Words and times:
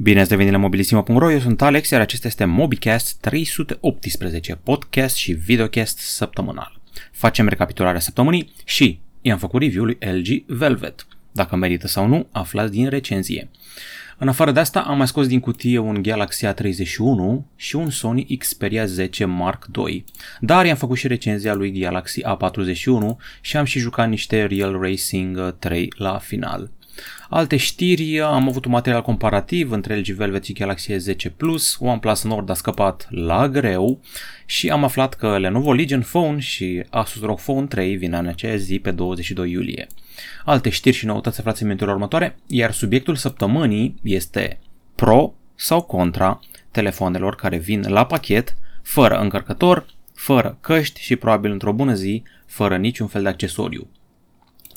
Bine 0.00 0.20
ați 0.20 0.30
revenit 0.30 0.52
la 0.52 0.58
mobilisimo.ro, 0.58 1.30
eu 1.30 1.40
sunt 1.40 1.62
Alex, 1.62 1.90
iar 1.90 2.00
acesta 2.00 2.26
este 2.26 2.44
MobiCast 2.44 3.16
318, 3.20 4.54
podcast 4.62 5.16
și 5.16 5.32
videocast 5.32 5.98
săptămânal. 5.98 6.80
Facem 7.12 7.48
recapitularea 7.48 8.00
săptămânii 8.00 8.52
și 8.64 9.00
i-am 9.22 9.38
făcut 9.38 9.60
review 9.60 9.84
lui 9.84 9.98
LG 10.00 10.44
Velvet. 10.46 11.06
Dacă 11.32 11.56
merită 11.56 11.86
sau 11.86 12.06
nu, 12.06 12.26
aflați 12.30 12.72
din 12.72 12.88
recenzie. 12.88 13.48
În 14.18 14.28
afară 14.28 14.52
de 14.52 14.60
asta, 14.60 14.80
am 14.80 14.96
mai 14.96 15.06
scos 15.06 15.26
din 15.26 15.40
cutie 15.40 15.78
un 15.78 16.02
Galaxy 16.02 16.46
A31 16.46 17.44
și 17.56 17.76
un 17.76 17.90
Sony 17.90 18.36
Xperia 18.38 18.84
10 18.84 19.24
Mark 19.24 19.66
II. 19.86 20.04
Dar 20.40 20.66
i-am 20.66 20.76
făcut 20.76 20.96
și 20.96 21.06
recenzia 21.06 21.54
lui 21.54 21.80
Galaxy 21.80 22.20
A41 22.22 23.16
și 23.40 23.56
am 23.56 23.64
și 23.64 23.78
jucat 23.78 24.08
niște 24.08 24.44
Real 24.44 24.80
Racing 24.80 25.56
3 25.58 25.92
la 25.96 26.18
final. 26.18 26.70
Alte 27.28 27.56
știri, 27.56 28.20
am 28.20 28.48
avut 28.48 28.64
un 28.64 28.70
material 28.70 29.02
comparativ 29.02 29.70
între 29.70 29.96
LG 29.96 30.06
Velvet 30.06 30.44
și 30.44 30.52
Galaxy 30.52 30.92
S10 30.92 31.36
Plus, 31.36 31.76
OnePlus 31.80 32.24
Nord 32.24 32.50
a 32.50 32.54
scăpat 32.54 33.06
la 33.10 33.48
greu 33.48 34.00
și 34.46 34.70
am 34.70 34.84
aflat 34.84 35.14
că 35.14 35.38
Lenovo 35.38 35.72
Legion 35.72 36.00
Phone 36.00 36.38
și 36.38 36.84
Asus 36.90 37.22
ROG 37.22 37.38
Phone 37.38 37.66
3 37.66 37.96
vin 37.96 38.12
în 38.12 38.26
aceeași 38.26 38.62
zi 38.62 38.78
pe 38.78 38.90
22 38.90 39.50
iulie. 39.50 39.86
Alte 40.44 40.68
știri 40.68 40.96
și 40.96 41.06
noutăți 41.06 41.38
aflați 41.38 41.62
în 41.62 41.66
minutele 41.68 41.92
următoare, 41.92 42.38
iar 42.46 42.72
subiectul 42.72 43.16
săptămânii 43.16 43.94
este 44.02 44.58
pro 44.94 45.34
sau 45.54 45.82
contra 45.82 46.40
telefonelor 46.70 47.34
care 47.34 47.56
vin 47.56 47.84
la 47.88 48.06
pachet, 48.06 48.56
fără 48.82 49.18
încărcător, 49.18 49.86
fără 50.14 50.58
căști 50.60 51.00
și 51.00 51.16
probabil 51.16 51.50
într-o 51.50 51.72
bună 51.72 51.94
zi, 51.94 52.22
fără 52.46 52.76
niciun 52.76 53.06
fel 53.06 53.22
de 53.22 53.28
accesoriu. 53.28 53.88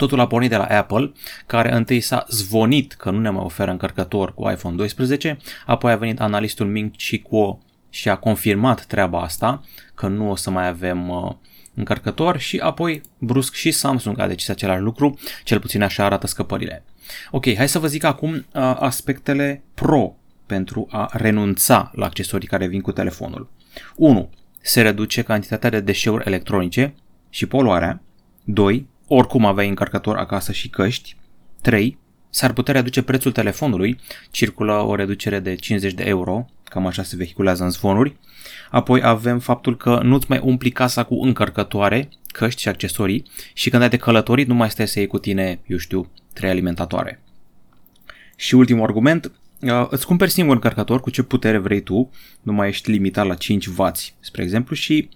Totul 0.01 0.19
a 0.19 0.27
pornit 0.27 0.49
de 0.49 0.55
la 0.55 0.63
Apple, 0.63 1.11
care 1.45 1.73
întâi 1.73 1.99
s-a 2.01 2.25
zvonit 2.29 2.93
că 2.93 3.11
nu 3.11 3.19
ne 3.19 3.29
mai 3.29 3.43
oferă 3.43 3.71
încărcător 3.71 4.33
cu 4.33 4.49
iPhone 4.49 4.75
12, 4.75 5.37
apoi 5.65 5.91
a 5.91 5.95
venit 5.95 6.19
analistul 6.19 6.67
Ming 6.67 6.91
Chi 6.91 7.19
Kuo 7.19 7.59
și 7.89 8.09
a 8.09 8.15
confirmat 8.15 8.85
treaba 8.85 9.21
asta, 9.21 9.63
că 9.95 10.07
nu 10.07 10.29
o 10.29 10.35
să 10.35 10.49
mai 10.49 10.67
avem 10.67 11.09
uh, 11.09 11.31
încărcător 11.73 12.37
și 12.37 12.57
apoi 12.57 13.01
brusc 13.17 13.53
și 13.53 13.71
Samsung 13.71 14.19
a 14.19 14.27
decis 14.27 14.49
același 14.49 14.81
lucru, 14.81 15.19
cel 15.43 15.59
puțin 15.59 15.81
așa 15.81 16.05
arată 16.05 16.27
scăpările. 16.27 16.83
Ok, 17.31 17.55
hai 17.55 17.69
să 17.69 17.79
vă 17.79 17.87
zic 17.87 18.03
acum 18.03 18.33
uh, 18.33 18.43
aspectele 18.79 19.63
pro 19.73 20.15
pentru 20.45 20.87
a 20.89 21.09
renunța 21.13 21.91
la 21.95 22.05
accesorii 22.05 22.47
care 22.47 22.67
vin 22.67 22.81
cu 22.81 22.91
telefonul. 22.91 23.49
1. 23.95 24.29
Se 24.61 24.81
reduce 24.81 25.21
cantitatea 25.21 25.69
de 25.69 25.79
deșeuri 25.79 26.27
electronice 26.27 26.93
și 27.29 27.45
poluarea. 27.45 28.01
2 28.43 28.89
oricum 29.13 29.45
aveai 29.45 29.67
încărcător 29.67 30.17
acasă 30.17 30.51
și 30.51 30.69
căști. 30.69 31.15
3. 31.61 31.97
S-ar 32.29 32.53
putea 32.53 32.73
reduce 32.73 33.01
prețul 33.01 33.31
telefonului, 33.31 33.99
circulă 34.29 34.73
o 34.73 34.95
reducere 34.95 35.39
de 35.39 35.55
50 35.55 35.93
de 35.93 36.03
euro, 36.03 36.45
cam 36.63 36.85
așa 36.85 37.03
se 37.03 37.15
vehiculează 37.15 37.63
în 37.63 37.69
zvonuri. 37.69 38.15
Apoi 38.69 39.01
avem 39.03 39.39
faptul 39.39 39.77
că 39.77 39.99
nu-ți 40.03 40.25
mai 40.29 40.39
umpli 40.43 40.69
casa 40.69 41.03
cu 41.03 41.23
încărcătoare, 41.23 42.09
căști 42.27 42.61
și 42.61 42.67
accesorii 42.67 43.23
și 43.53 43.69
când 43.69 43.81
ai 43.81 43.89
de 43.89 43.97
călătorit 43.97 44.47
nu 44.47 44.53
mai 44.53 44.69
stai 44.69 44.87
să 44.87 44.99
iei 44.99 45.07
cu 45.07 45.19
tine, 45.19 45.59
eu 45.65 45.77
știu, 45.77 46.11
trei 46.33 46.49
alimentatoare. 46.49 47.21
Și 48.35 48.55
ultimul 48.55 48.83
argument, 48.83 49.31
uh, 49.61 49.87
îți 49.89 50.05
cumperi 50.05 50.31
singur 50.31 50.55
încărcător 50.55 50.99
cu 50.99 51.09
ce 51.09 51.23
putere 51.23 51.57
vrei 51.57 51.81
tu, 51.81 52.09
nu 52.41 52.53
mai 52.53 52.67
ești 52.67 52.91
limitat 52.91 53.25
la 53.25 53.35
5W, 53.35 53.91
spre 54.19 54.43
exemplu, 54.43 54.75
și 54.75 55.09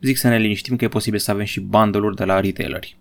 zic 0.00 0.16
să 0.16 0.28
ne 0.28 0.38
liniștim 0.38 0.76
că 0.76 0.84
e 0.84 0.88
posibil 0.88 1.18
să 1.18 1.30
avem 1.30 1.44
și 1.44 1.60
bundle-uri 1.60 2.16
de 2.16 2.24
la 2.24 2.40
retaileri. 2.40 2.96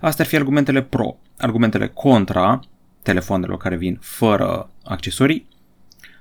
Astea 0.00 0.24
ar 0.24 0.30
fi 0.30 0.36
argumentele 0.36 0.82
pro. 0.82 1.16
Argumentele 1.38 1.88
contra 1.88 2.60
telefoanelor 3.02 3.56
care 3.56 3.76
vin 3.76 3.98
fără 4.00 4.70
accesorii. 4.84 5.48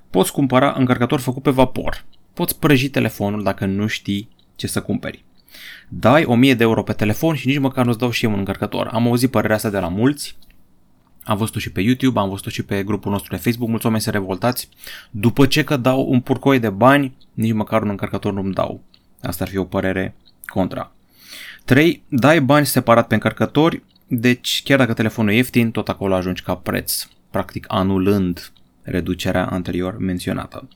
Poți 0.10 0.32
cumpăra 0.32 0.74
încărcător 0.78 1.20
făcut 1.20 1.44
pe 1.44 1.50
vapor. 1.50 2.06
Poți 2.34 2.60
prăji 2.60 2.90
telefonul 2.90 3.44
dacă 3.44 3.66
nu 3.66 3.88
știi 3.88 4.30
ce 4.56 4.68
să 4.68 4.82
cumperi. 4.82 5.26
Dai 5.88 6.24
1000 6.24 6.54
de 6.54 6.64
euro 6.64 6.84
pe 6.84 6.94
telefon 6.94 7.36
și 7.36 7.48
nici 7.48 7.60
măcar 7.60 7.86
nu-ți 7.86 7.98
dau 7.98 8.10
și 8.10 8.26
eu 8.26 8.32
un 8.32 8.38
încărcător. 8.38 8.88
Am 8.88 9.08
auzit 9.08 9.32
părerea 9.32 9.56
asta 9.56 9.70
de 9.70 9.80
la 9.80 9.88
mulți, 9.88 10.38
am 11.24 11.38
văzut 11.38 11.62
și 11.62 11.72
pe 11.72 11.82
YouTube, 11.82 12.20
am 12.20 12.30
văzut 12.30 12.52
și 12.52 12.64
pe 12.64 12.84
grupul 12.84 13.12
nostru 13.12 13.36
de 13.36 13.42
Facebook, 13.42 13.70
mulți 13.70 13.86
oameni 13.86 14.04
se 14.04 14.10
revoltați. 14.10 14.70
După 15.12 15.46
ce 15.46 15.64
că 15.64 15.78
dau 15.78 16.06
un 16.10 16.22
purcoi 16.22 16.60
de 16.60 16.70
bani, 16.70 17.18
nici 17.34 17.54
măcar 17.54 17.82
un 17.82 17.90
încărcător 17.90 18.34
nu-mi 18.34 18.54
dau. 18.54 18.84
Asta 19.22 19.44
ar 19.44 19.50
fi 19.50 19.58
o 19.58 19.64
părere 19.64 20.16
contra. 20.46 20.92
3. 21.68 22.04
Dai 22.08 22.42
bani 22.42 22.66
separat 22.66 23.08
pe 23.08 23.14
încărcători, 23.14 23.84
deci 24.08 24.62
chiar 24.64 24.78
dacă 24.78 24.94
telefonul 24.94 25.32
e 25.32 25.36
ieftin, 25.36 25.72
tot 25.72 25.90
acolo 25.90 26.14
ajungi 26.16 26.42
ca 26.42 26.56
preț, 26.56 27.08
practic 27.32 27.66
anulând 27.68 28.52
reducerea 28.82 29.46
anterior 29.46 29.98
menționată. 29.98 30.68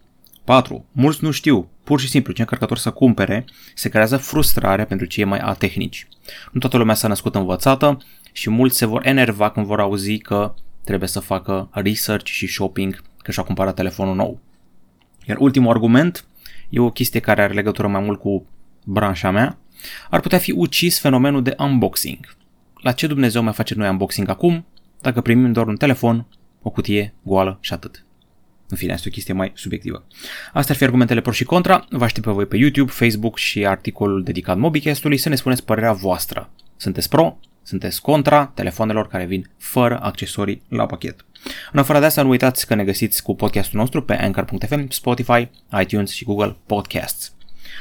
4. 0.44 0.85
Mulți 0.91 1.24
nu 1.24 1.31
știu, 1.31 1.69
pur 1.84 2.00
și 2.00 2.07
simplu, 2.07 2.34
ce 2.34 2.41
încărcător 2.41 2.78
să 2.78 2.91
cumpere, 2.91 3.46
se 3.75 3.90
creează 3.90 4.18
frustrare 4.18 4.85
pentru 4.85 5.06
cei 5.06 5.24
mai 5.24 5.40
atehnici. 5.40 6.07
Nu 6.51 6.59
toată 6.59 6.78
lumea 6.78 6.96
s-a 6.96 7.07
născut 7.07 7.35
învățată 7.35 7.97
și 8.31 8.50
mulți 8.50 8.78
se 8.78 8.85
vor 8.85 9.06
enerva 9.06 9.50
când 9.50 9.66
vor 9.66 9.80
auzi 9.80 10.18
că 10.18 10.53
trebuie 10.84 11.09
să 11.09 11.19
facă 11.19 11.69
research 11.72 12.25
și 12.25 12.47
shopping 12.47 13.01
că 13.18 13.31
și-a 13.31 13.44
cumpărat 13.44 13.75
telefonul 13.75 14.16
nou. 14.16 14.40
Iar 15.25 15.38
ultimul 15.38 15.72
argument 15.72 16.25
e 16.69 16.80
o 16.80 16.90
chestie 16.90 17.19
care 17.19 17.41
are 17.41 17.53
legătură 17.53 17.88
mai 17.88 18.01
mult 18.01 18.19
cu 18.19 18.46
branșa 18.85 19.31
mea, 19.31 19.57
ar 20.09 20.19
putea 20.19 20.38
fi 20.38 20.52
ucis 20.52 21.00
fenomenul 21.00 21.44
de 21.44 21.56
unboxing. 21.58 22.36
La 22.81 22.92
ce 22.92 23.08
Dumnezeu 23.08 23.44
mai 23.44 23.53
face 23.53 23.75
noi 23.75 23.90
unboxing 23.90 24.30
acum, 24.30 24.66
dacă 25.02 25.22
primim 25.22 25.52
doar 25.52 25.68
un 25.68 25.75
telefon, 25.75 26.28
o 26.62 26.69
cutie 26.69 27.14
goală 27.24 27.58
și 27.62 27.74
atât. 27.74 28.06
În 28.68 28.78
fine, 28.78 28.94
asta 28.94 29.03
e 29.06 29.09
o 29.12 29.14
chestie 29.14 29.34
mai 29.34 29.52
subiectivă. 29.56 30.03
Astea 30.53 30.74
ar 30.74 30.75
fi 30.75 30.84
argumentele 30.84 31.22
pro 31.22 31.31
și 31.31 31.44
contra. 31.44 31.86
Vă 31.90 32.03
aștept 32.03 32.25
pe 32.25 32.31
voi 32.31 32.46
pe 32.46 32.58
YouTube, 32.58 32.92
Facebook 32.92 33.38
și 33.38 33.66
articolul 33.66 34.24
dedicat 34.24 34.58
Mobicastului 34.58 35.18
să 35.18 35.30
ne 35.30 35.36
spuneți 35.36 35.66
părerea 35.66 35.94
voastră. 35.94 36.50
Sunteți 36.78 37.09
pro? 37.09 37.38
Sunteți 37.63 38.02
contra 38.02 38.46
telefonelor 38.46 39.08
care 39.08 39.25
vin 39.25 39.50
fără 39.58 40.00
accesorii 40.02 40.62
la 40.68 40.86
pachet. 40.86 41.25
În 41.72 41.80
afară 41.80 42.00
de 42.00 42.06
asta, 42.06 42.22
nu 42.22 42.30
uitați 42.30 42.68
că 42.68 42.75
ne 42.75 42.84
găsiți 42.84 43.24
cu 43.24 43.36
podcastul 43.36 43.80
nostru 43.80 44.03
pe 44.03 44.13
Anchor.fm, 44.13 44.90
Spotify, 44.90 45.50
iTunes 45.81 46.12
și 46.12 46.24
Google 46.24 46.58
Podcasts. 46.66 47.34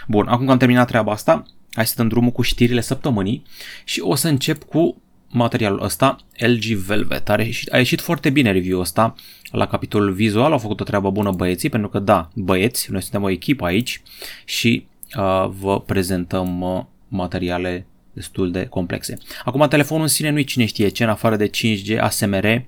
Bun, 0.08 0.28
acum 0.28 0.46
că 0.46 0.52
am 0.52 0.58
terminat 0.58 0.86
treaba 0.86 1.12
asta, 1.12 1.42
Hai 1.72 1.86
să 1.86 1.94
dăm 1.96 2.08
drumul 2.08 2.30
cu 2.30 2.42
știrile 2.42 2.80
săptămânii 2.80 3.42
și 3.84 4.00
o 4.00 4.14
să 4.14 4.28
încep 4.28 4.62
cu 4.62 5.02
materialul 5.28 5.82
ăsta, 5.82 6.16
LG 6.38 6.64
Velvet. 6.64 7.28
A 7.28 7.42
ieșit, 7.42 7.72
a 7.72 7.76
ieșit 7.76 8.00
foarte 8.00 8.30
bine 8.30 8.52
review-ul 8.52 8.82
ăsta 8.82 9.14
la 9.50 9.66
capitolul 9.66 10.12
vizual, 10.12 10.52
au 10.52 10.58
făcut 10.58 10.80
o 10.80 10.84
treabă 10.84 11.10
bună 11.10 11.30
băieții, 11.30 11.68
pentru 11.68 11.88
că 11.88 11.98
da, 11.98 12.30
băieți, 12.34 12.90
noi 12.90 13.02
suntem 13.02 13.22
o 13.22 13.30
echipă 13.30 13.64
aici 13.64 14.02
și 14.44 14.86
uh, 15.16 15.50
vă 15.58 15.80
prezentăm 15.80 16.60
uh, 16.60 16.84
materiale 17.08 17.86
destul 18.12 18.50
de 18.50 18.66
complexe. 18.66 19.18
Acum, 19.44 19.68
telefonul 19.68 20.02
în 20.02 20.08
sine 20.08 20.30
nu-i 20.30 20.44
cine 20.44 20.64
știe 20.64 20.88
ce, 20.88 21.04
în 21.04 21.10
afară 21.10 21.36
de 21.36 21.50
5G, 21.50 21.98
ASMR 22.00 22.64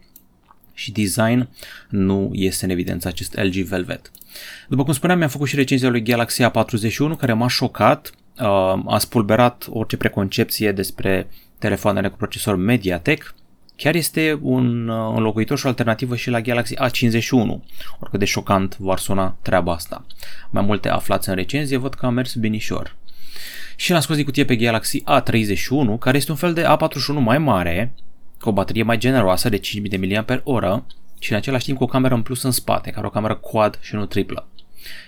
și 0.74 0.92
design, 0.92 1.48
nu 1.88 2.30
iese 2.32 2.64
în 2.64 2.70
evidență 2.70 3.08
acest 3.08 3.36
LG 3.36 3.54
Velvet. 3.54 4.10
După 4.68 4.84
cum 4.84 4.92
spuneam, 4.92 5.18
mi-am 5.18 5.30
făcut 5.30 5.48
și 5.48 5.56
recenzia 5.56 5.88
lui 5.88 6.02
Galaxy 6.02 6.42
A41, 6.42 7.18
care 7.18 7.32
m-a 7.32 7.48
șocat, 7.48 8.12
uh, 8.14 8.21
a 8.86 8.98
spulberat 8.98 9.66
orice 9.70 9.96
preconcepție 9.96 10.72
despre 10.72 11.28
telefoanele 11.58 12.08
cu 12.08 12.16
procesor 12.16 12.56
MediaTek. 12.56 13.34
Chiar 13.76 13.94
este 13.94 14.38
un 14.42 14.88
uh, 14.88 15.12
înlocuitor 15.16 15.58
și 15.58 15.64
o 15.64 15.68
alternativă 15.68 16.16
și 16.16 16.30
la 16.30 16.40
Galaxy 16.40 16.74
A51, 16.74 17.30
oricât 18.00 18.18
de 18.18 18.24
șocant 18.24 18.76
v-ar 18.78 18.98
suna 18.98 19.36
treaba 19.42 19.72
asta. 19.72 20.06
Mai 20.50 20.62
multe 20.62 20.88
aflați 20.88 21.28
în 21.28 21.34
recenzie, 21.34 21.76
văd 21.76 21.94
că 21.94 22.06
a 22.06 22.10
mers 22.10 22.34
binișor. 22.34 22.96
Și 23.76 23.90
l-am 23.90 24.00
scos 24.00 24.16
din 24.16 24.24
cutie 24.24 24.44
pe 24.44 24.56
Galaxy 24.56 25.02
A31, 25.02 25.98
care 25.98 26.16
este 26.16 26.30
un 26.30 26.36
fel 26.36 26.52
de 26.52 26.62
A41 26.62 27.14
mai 27.18 27.38
mare, 27.38 27.94
cu 28.40 28.48
o 28.48 28.52
baterie 28.52 28.82
mai 28.82 28.98
generoasă 28.98 29.48
de 29.48 29.56
5000 29.56 30.24
mAh 30.44 30.78
și 31.18 31.30
în 31.30 31.36
același 31.36 31.64
timp 31.64 31.78
cu 31.78 31.84
o 31.84 31.86
cameră 31.86 32.14
în 32.14 32.22
plus 32.22 32.42
în 32.42 32.50
spate, 32.50 32.90
care 32.90 33.06
o 33.06 33.10
cameră 33.10 33.34
quad 33.34 33.78
și 33.80 33.94
nu 33.94 34.06
triplă. 34.06 34.48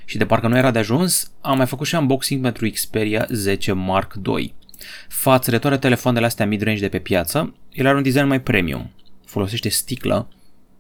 Și 0.04 0.16
de 0.16 0.26
parcă 0.26 0.48
nu 0.48 0.56
era 0.56 0.70
de 0.70 0.78
ajuns, 0.78 1.32
am 1.40 1.56
mai 1.56 1.66
făcut 1.66 1.86
și 1.86 1.94
unboxing 1.94 2.42
pentru 2.42 2.70
Xperia 2.70 3.26
10 3.30 3.72
Mark 3.72 4.14
II. 4.36 4.54
Față 5.08 5.50
de 5.50 5.58
toate 5.58 5.76
telefoanele 5.76 6.26
astea 6.26 6.46
mid-range 6.46 6.80
de 6.80 6.88
pe 6.88 6.98
piață, 6.98 7.54
el 7.72 7.86
are 7.86 7.96
un 7.96 8.02
design 8.02 8.26
mai 8.26 8.40
premium. 8.40 8.90
Folosește 9.26 9.68
sticlă, 9.68 10.28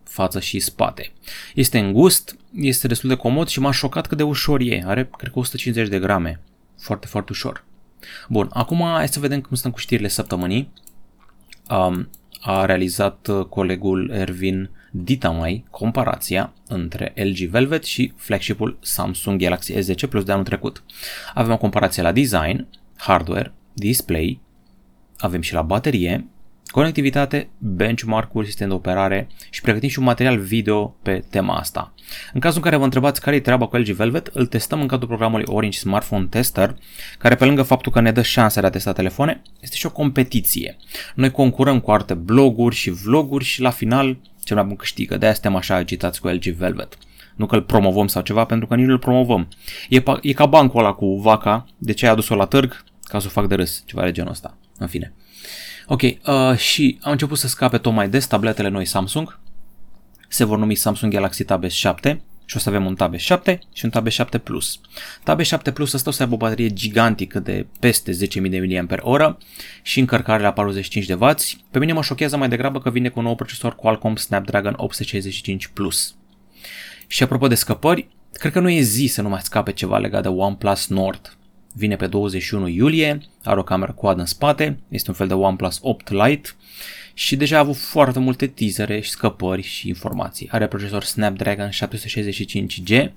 față 0.04 0.40
și 0.40 0.58
spate. 0.58 1.12
Este 1.54 1.78
îngust, 1.78 2.36
este 2.52 2.86
destul 2.86 3.08
de 3.08 3.14
comod 3.14 3.48
și 3.48 3.60
m-a 3.60 3.70
șocat 3.70 4.06
cât 4.06 4.16
de 4.16 4.22
ușor 4.22 4.60
e. 4.60 4.82
Are, 4.86 5.10
cred 5.16 5.32
că 5.32 5.38
150 5.38 5.88
de 5.88 5.98
grame. 5.98 6.40
Foarte, 6.78 7.06
foarte 7.06 7.32
ușor. 7.32 7.64
Bun, 8.28 8.48
acum 8.52 8.80
hai 8.80 9.08
să 9.08 9.20
vedem 9.20 9.40
cum 9.40 9.56
stăm 9.56 9.70
cu 9.70 9.78
știrile 9.78 10.08
săptămânii. 10.08 10.72
Um, 11.70 12.10
a 12.40 12.64
realizat 12.64 13.26
uh, 13.26 13.44
colegul 13.44 14.10
Ervin 14.10 14.70
Ditamai 14.96 15.64
comparația 15.70 16.52
între 16.68 17.12
LG 17.16 17.48
Velvet 17.48 17.84
și 17.84 18.12
flagshipul 18.16 18.78
Samsung 18.80 19.40
Galaxy 19.40 19.72
S10 19.72 20.08
Plus 20.08 20.24
de 20.24 20.32
anul 20.32 20.44
trecut. 20.44 20.84
Avem 21.34 21.52
o 21.52 21.56
comparație 21.56 22.02
la 22.02 22.12
design, 22.12 22.66
hardware, 22.96 23.52
display, 23.72 24.40
avem 25.18 25.40
și 25.40 25.54
la 25.54 25.62
baterie, 25.62 26.26
conectivitate, 26.66 27.48
benchmark-uri, 27.58 28.46
sistem 28.46 28.68
de 28.68 28.74
operare 28.74 29.28
și 29.50 29.60
pregătim 29.60 29.88
și 29.88 29.98
un 29.98 30.04
material 30.04 30.38
video 30.38 30.96
pe 31.02 31.24
tema 31.30 31.54
asta. 31.54 31.94
În 32.32 32.40
cazul 32.40 32.56
în 32.58 32.64
care 32.64 32.76
vă 32.76 32.84
întrebați 32.84 33.20
care 33.20 33.36
e 33.36 33.40
treaba 33.40 33.66
cu 33.66 33.76
LG 33.76 33.88
Velvet, 33.88 34.30
îl 34.32 34.46
testăm 34.46 34.80
în 34.80 34.86
cadrul 34.86 35.08
programului 35.08 35.44
Orange 35.48 35.78
Smartphone 35.78 36.26
Tester, 36.26 36.76
care 37.18 37.34
pe 37.34 37.44
lângă 37.44 37.62
faptul 37.62 37.92
că 37.92 38.00
ne 38.00 38.12
dă 38.12 38.22
șansa 38.22 38.60
de 38.60 38.66
a 38.66 38.70
testa 38.70 38.92
telefoane, 38.92 39.42
este 39.60 39.76
și 39.76 39.86
o 39.86 39.90
competiție. 39.92 40.76
Noi 41.14 41.30
concurăm 41.30 41.80
cu 41.80 41.90
alte 41.90 42.14
bloguri 42.14 42.74
și 42.74 42.90
vloguri 42.90 43.44
și 43.44 43.60
la 43.60 43.70
final 43.70 44.18
cel 44.44 44.56
mai 44.56 44.64
bun 44.64 44.76
câștigă. 44.76 45.16
De-aia 45.16 45.34
suntem 45.34 45.56
așa 45.56 45.74
agitați 45.74 46.20
cu 46.20 46.28
LG 46.28 46.44
Velvet. 46.44 46.98
Nu 47.36 47.46
că 47.46 47.54
îl 47.54 47.62
promovăm 47.62 48.06
sau 48.06 48.22
ceva, 48.22 48.44
pentru 48.44 48.66
că 48.66 48.74
nici 48.74 48.86
nu 48.86 48.92
îl 48.92 48.98
promovăm. 48.98 49.48
E, 49.88 50.02
e 50.20 50.32
ca 50.32 50.46
bancul 50.46 50.80
ăla 50.80 50.92
cu 50.92 51.20
vaca, 51.20 51.66
de 51.78 51.92
ce 51.92 52.06
ai 52.06 52.12
adus-o 52.12 52.34
la 52.34 52.44
târg? 52.44 52.84
Ca 53.02 53.18
să 53.18 53.26
o 53.26 53.30
fac 53.30 53.46
de 53.48 53.54
râs, 53.54 53.82
ceva 53.86 54.04
de 54.04 54.12
genul 54.12 54.30
ăsta. 54.30 54.56
În 54.78 54.86
fine. 54.86 55.14
Ok, 55.86 56.02
uh, 56.02 56.56
și 56.56 56.98
am 57.02 57.12
început 57.12 57.38
să 57.38 57.48
scape 57.48 57.78
tot 57.78 57.92
mai 57.92 58.08
des 58.08 58.26
tabletele 58.26 58.68
noi 58.68 58.84
Samsung. 58.84 59.40
Se 60.28 60.44
vor 60.44 60.58
numi 60.58 60.74
Samsung 60.74 61.12
Galaxy 61.12 61.44
Tab 61.44 61.64
S7 61.64 62.16
și 62.44 62.56
o 62.56 62.58
să 62.58 62.68
avem 62.68 62.86
un 62.86 62.94
Tab 62.94 63.14
S7 63.16 63.58
și 63.72 63.84
un 63.84 63.90
Tab 63.90 64.08
S7 64.08 64.42
Plus. 64.42 64.80
Tab 65.22 65.40
S7 65.40 65.72
Plus 65.74 65.92
ăsta 65.92 66.10
o 66.10 66.12
să 66.12 66.22
aibă 66.22 66.34
o 66.34 66.36
baterie 66.36 66.72
gigantică 66.72 67.40
de 67.40 67.66
peste 67.80 68.12
10.000 68.12 68.16
de 68.50 68.86
mAh 68.88 69.34
și 69.82 70.00
încărcare 70.00 70.42
la 70.42 70.52
45 70.52 71.06
de 71.06 71.14
W. 71.14 71.28
Pe 71.70 71.78
mine 71.78 71.92
mă 71.92 72.02
șochează 72.02 72.36
mai 72.36 72.48
degrabă 72.48 72.80
că 72.80 72.90
vine 72.90 73.08
cu 73.08 73.18
un 73.18 73.24
nou 73.24 73.34
procesor 73.34 73.74
Qualcomm 73.74 74.16
Snapdragon 74.16 74.74
865 74.76 75.66
Plus. 75.66 76.14
Și 77.06 77.22
apropo 77.22 77.46
de 77.46 77.54
scăpări, 77.54 78.08
cred 78.32 78.52
că 78.52 78.60
nu 78.60 78.70
e 78.70 78.80
zi 78.80 79.06
să 79.06 79.22
nu 79.22 79.28
mai 79.28 79.40
scape 79.42 79.72
ceva 79.72 79.98
legat 79.98 80.22
de 80.22 80.28
OnePlus 80.28 80.86
Nord 80.86 81.36
vine 81.76 81.96
pe 81.96 82.06
21 82.06 82.68
iulie, 82.68 83.20
are 83.42 83.58
o 83.58 83.62
cameră 83.62 83.92
quad 83.92 84.18
în 84.18 84.26
spate, 84.26 84.78
este 84.88 85.10
un 85.10 85.16
fel 85.16 85.26
de 85.26 85.34
OnePlus 85.34 85.78
8 85.82 86.10
Lite 86.10 86.48
și 87.14 87.36
deja 87.36 87.56
a 87.56 87.60
avut 87.60 87.76
foarte 87.76 88.18
multe 88.18 88.46
teasere 88.46 89.00
și 89.00 89.10
scăpări 89.10 89.62
și 89.62 89.88
informații. 89.88 90.48
Are 90.50 90.66
procesor 90.66 91.02
Snapdragon 91.02 91.68
765G, 91.68 93.12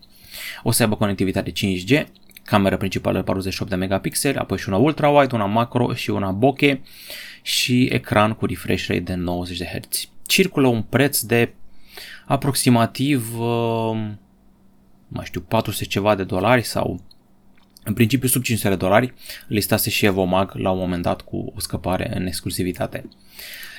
o 0.64 0.72
să 0.72 0.84
aibă 0.84 0.96
conectivitate 0.96 1.52
5G, 1.52 2.06
camera 2.44 2.78
principală 2.78 3.24
48 3.24 3.70
de 3.70 3.76
megapixeli, 3.76 4.38
apoi 4.38 4.58
și 4.58 4.70
una 4.70 4.78
ultra-wide, 4.78 5.32
una 5.32 5.46
macro 5.46 5.94
și 5.94 6.10
una 6.10 6.32
bokeh 6.32 6.78
și 7.42 7.84
ecran 7.84 8.34
cu 8.34 8.46
refresh 8.46 8.88
rate 8.88 9.00
de 9.00 9.14
90 9.14 9.58
de 9.58 9.66
Hz. 9.66 10.10
Circulă 10.26 10.68
un 10.68 10.82
preț 10.82 11.20
de 11.20 11.54
aproximativ, 12.26 13.40
uh, 13.40 14.10
mai 15.08 15.26
știu, 15.26 15.42
400 15.42 15.86
ceva 15.86 16.16
de 16.16 16.24
dolari 16.24 16.64
sau 16.64 17.02
în 17.84 17.94
principiu 17.94 18.28
sub 18.28 18.44
500 18.44 18.70
de 18.70 18.76
dolari, 18.76 19.14
listase 19.48 19.90
și 19.90 20.06
Evomag 20.06 20.54
la 20.54 20.72
un 20.72 20.78
moment 20.78 21.04
dat 21.04 21.22
cu 21.22 21.52
o 21.56 21.60
scăpare 21.60 22.12
în 22.16 22.26
exclusivitate. 22.26 23.10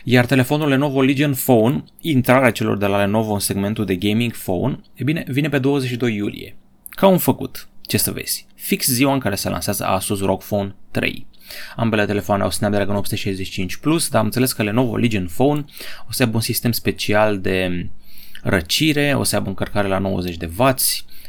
Iar 0.04 0.26
telefonul 0.26 0.68
Lenovo 0.68 1.02
Legion 1.02 1.34
Phone, 1.34 1.84
intrarea 2.00 2.50
celor 2.50 2.76
de 2.76 2.86
la 2.86 2.98
Lenovo 2.98 3.32
în 3.32 3.38
segmentul 3.38 3.84
de 3.84 3.96
gaming 3.96 4.32
phone, 4.32 4.80
e 4.94 5.04
bine, 5.04 5.24
vine 5.28 5.48
pe 5.48 5.58
22 5.58 6.14
iulie. 6.14 6.56
Ca 6.88 7.06
un 7.06 7.18
făcut, 7.18 7.68
ce 7.82 7.96
să 7.96 8.10
vezi, 8.10 8.46
fix 8.54 8.86
ziua 8.86 9.12
în 9.12 9.18
care 9.18 9.34
se 9.34 9.48
lansează 9.48 9.84
Asus 9.84 10.20
ROG 10.20 10.42
Phone 10.42 10.74
3. 10.90 11.26
Ambele 11.76 12.06
telefoane 12.06 12.42
au 12.42 12.50
Snapdragon 12.50 12.96
865 12.96 13.76
Plus, 13.76 14.08
dar 14.08 14.20
am 14.20 14.26
înțeles 14.26 14.52
că 14.52 14.62
Lenovo 14.62 14.96
Legion 14.96 15.26
Phone 15.26 15.64
o 16.08 16.12
să 16.12 16.22
aibă 16.22 16.36
un 16.36 16.42
sistem 16.42 16.72
special 16.72 17.40
de 17.40 17.88
răcire, 18.42 19.14
o 19.14 19.22
să 19.22 19.36
aibă 19.36 19.48
încărcare 19.48 19.88
la 19.88 19.98
90 19.98 20.36
de 20.36 20.50
W, 20.56 20.74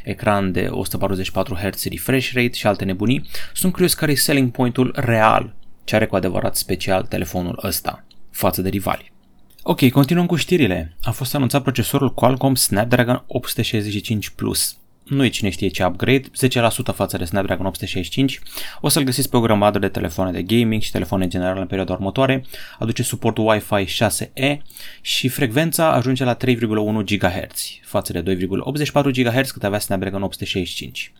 ecran 0.04 0.52
de 0.52 0.68
144 0.70 1.54
Hz 1.54 1.84
refresh 1.84 2.32
rate 2.32 2.52
și 2.52 2.66
alte 2.66 2.84
nebunii, 2.84 3.28
sunt 3.54 3.72
curios 3.72 3.94
care 3.94 4.12
e 4.12 4.14
selling 4.14 4.50
point-ul 4.50 4.92
real 4.96 5.54
ce 5.84 5.94
are 5.94 6.06
cu 6.06 6.16
adevărat 6.16 6.56
special 6.56 7.02
telefonul 7.02 7.60
ăsta 7.62 8.04
față 8.30 8.62
de 8.62 8.68
rivali. 8.68 9.12
Ok, 9.62 9.88
continuăm 9.88 10.26
cu 10.26 10.36
știrile. 10.36 10.96
A 11.02 11.10
fost 11.10 11.34
anunțat 11.34 11.62
procesorul 11.62 12.14
Qualcomm 12.14 12.54
Snapdragon 12.54 13.24
865 13.26 14.28
Plus 14.28 14.80
nu 15.10 15.24
e 15.24 15.28
cine 15.28 15.50
știe 15.50 15.68
ce 15.68 15.84
upgrade, 15.84 16.22
10% 16.22 16.94
față 16.94 17.16
de 17.16 17.24
Snapdragon 17.24 17.66
865, 17.66 18.40
o 18.80 18.88
să-l 18.88 19.02
găsiți 19.02 19.30
pe 19.30 19.36
o 19.36 19.40
grămadă 19.40 19.78
de 19.78 19.88
telefoane 19.88 20.30
de 20.30 20.42
gaming 20.42 20.82
și 20.82 20.90
telefoane 20.90 21.28
generale 21.28 21.60
în 21.60 21.66
perioada 21.66 21.92
următoare, 21.92 22.44
aduce 22.78 23.02
suportul 23.02 23.48
Wi-Fi 23.48 23.84
6E 23.84 24.58
și 25.00 25.28
frecvența 25.28 25.92
ajunge 25.92 26.24
la 26.24 26.36
3,1 26.36 26.46
GHz 27.04 27.78
față 27.82 28.20
de 28.20 28.36
2,84 28.36 29.12
GHz 29.12 29.50
cât 29.50 29.64
avea 29.64 29.78
Snapdragon 29.78 30.22
865. 30.22 31.12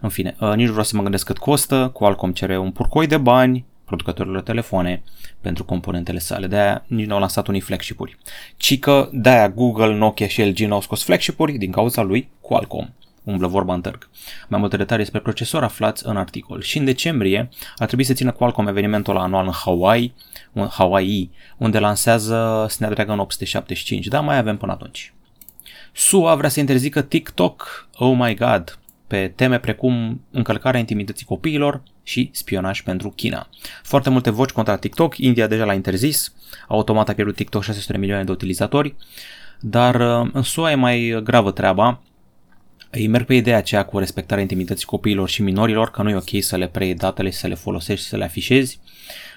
În 0.00 0.08
fine, 0.08 0.36
uh, 0.40 0.52
nici 0.54 0.64
nu 0.64 0.70
vreau 0.70 0.84
să 0.84 0.96
mă 0.96 1.02
gândesc 1.02 1.26
cât 1.26 1.38
costă, 1.38 1.90
Qualcomm 1.94 2.32
cere 2.32 2.58
un 2.58 2.70
purcoi 2.70 3.06
de 3.06 3.16
bani 3.16 3.66
producătorilor 3.88 4.42
telefoane 4.42 5.02
pentru 5.40 5.64
componentele 5.64 6.18
sale, 6.18 6.46
de-aia 6.46 6.84
nici 6.86 7.06
nu 7.06 7.14
au 7.14 7.20
lansat 7.20 7.46
unii 7.46 7.60
flagship-uri. 7.60 8.16
Ci 8.56 8.78
că 8.78 9.08
de-aia 9.12 9.48
Google, 9.48 9.94
Nokia 9.94 10.26
și 10.26 10.42
LG 10.42 10.58
n-au 10.58 10.80
scos 10.80 11.02
flagship-uri 11.02 11.52
din 11.52 11.70
cauza 11.70 12.02
lui 12.02 12.30
Qualcomm 12.40 12.92
umblă 13.30 13.46
vorba 13.46 13.74
în 13.74 13.80
târg. 13.80 14.08
Mai 14.48 14.60
multe 14.60 14.76
detalii 14.76 15.02
despre 15.02 15.20
procesor 15.20 15.62
aflați 15.62 16.06
în 16.06 16.16
articol. 16.16 16.60
Și 16.60 16.78
în 16.78 16.84
decembrie 16.84 17.48
ar 17.76 17.86
trebui 17.86 18.04
să 18.04 18.12
țină 18.12 18.30
Qualcomm 18.30 18.68
evenimentul 18.68 19.16
anual 19.16 19.46
în 19.46 19.52
Hawaii, 19.52 20.14
Hawaii, 20.70 21.30
unde 21.56 21.78
lansează 21.78 22.66
Snapdragon 22.68 23.18
875, 23.18 24.06
dar 24.06 24.22
mai 24.22 24.38
avem 24.38 24.56
până 24.56 24.72
atunci. 24.72 25.12
SUA 25.92 26.34
vrea 26.34 26.48
să 26.48 26.60
interzică 26.60 27.02
TikTok, 27.02 27.88
oh 27.94 28.16
my 28.18 28.34
god, 28.34 28.78
pe 29.08 29.32
teme 29.36 29.58
precum 29.58 30.20
încălcarea 30.30 30.80
intimității 30.80 31.26
copiilor 31.26 31.82
și 32.02 32.30
spionaj 32.32 32.82
pentru 32.82 33.10
China. 33.10 33.48
Foarte 33.82 34.10
multe 34.10 34.30
voci 34.30 34.50
contra 34.50 34.76
TikTok, 34.76 35.18
India 35.18 35.46
deja 35.46 35.64
l-a 35.64 35.74
interzis, 35.74 36.34
automat 36.68 37.08
a 37.08 37.12
pierdut 37.12 37.34
TikTok 37.34 37.62
600 37.62 37.92
de 37.92 37.98
milioane 37.98 38.24
de 38.24 38.30
utilizatori, 38.30 38.94
dar 39.60 39.94
uh, 39.94 40.30
în 40.32 40.42
SUA 40.42 40.70
e 40.70 40.74
mai 40.74 41.20
gravă 41.24 41.50
treaba, 41.50 42.00
îi 42.90 43.06
merg 43.06 43.26
pe 43.26 43.34
ideea 43.34 43.56
aceea 43.56 43.84
cu 43.84 43.98
respectarea 43.98 44.42
intimității 44.42 44.86
copiilor 44.86 45.28
și 45.28 45.42
minorilor, 45.42 45.90
că 45.90 46.02
nu 46.02 46.10
e 46.10 46.14
ok 46.14 46.42
să 46.42 46.56
le 46.56 46.68
preiei 46.68 46.94
datele, 46.94 47.30
să 47.30 47.46
le 47.46 47.54
folosești, 47.54 48.06
să 48.06 48.16
le 48.16 48.24
afișezi. 48.24 48.80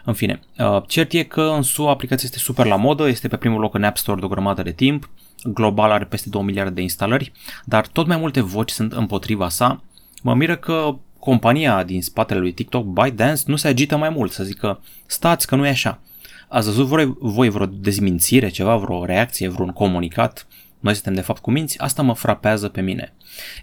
În 0.06 0.14
fine, 0.14 0.40
uh, 0.58 0.82
cert 0.88 1.12
e 1.12 1.24
că 1.24 1.42
în 1.42 1.62
SUA 1.62 1.90
aplicația 1.90 2.28
este 2.32 2.40
super 2.40 2.66
la 2.66 2.76
modă, 2.76 3.08
este 3.08 3.28
pe 3.28 3.38
primul 3.38 3.60
loc 3.60 3.74
în 3.74 3.84
App 3.84 3.98
Store 3.98 4.20
de 4.20 4.26
o 4.26 4.30
grămadă 4.30 4.62
de 4.62 4.72
timp, 4.72 5.10
global 5.44 5.92
are 5.92 6.06
peste 6.06 6.30
2 6.30 6.42
miliarde 6.42 6.74
de 6.74 6.82
instalări, 6.82 7.32
dar 7.66 7.88
tot 7.88 8.08
mai 8.08 8.18
multe 8.18 8.42
voci 8.42 8.70
sunt 8.70 8.94
împotriva 8.94 9.50
sa. 9.50 9.84
Mă 10.22 10.36
miră 10.36 10.56
că 10.56 10.96
compania 11.20 11.84
din 11.84 12.02
spatele 12.02 12.40
lui 12.40 12.52
TikTok, 12.52 12.86
ByteDance, 12.86 13.44
nu 13.46 13.56
se 13.56 13.68
agită 13.68 13.98
mai 13.98 14.10
mult, 14.10 14.32
să 14.32 14.44
zică 14.44 14.82
stați 15.06 15.48
că 15.48 15.56
nu 15.56 15.66
e 15.66 15.70
așa. 15.70 16.02
Ați 16.48 16.66
văzut 16.66 16.86
voi, 16.86 17.16
voi 17.20 17.50
vreo 17.50 17.66
dezmințire, 17.66 18.50
ceva, 18.50 18.76
vreo 18.76 19.06
reacție, 19.06 19.48
vreun 19.48 19.70
comunicat 19.70 20.48
noi 20.82 20.94
suntem 20.94 21.14
de 21.14 21.22
fapt 21.22 21.42
cu 21.42 21.52
minți, 21.52 21.80
asta 21.80 22.02
mă 22.02 22.14
frapează 22.14 22.70
pe 22.70 22.82
mine. 22.82 23.14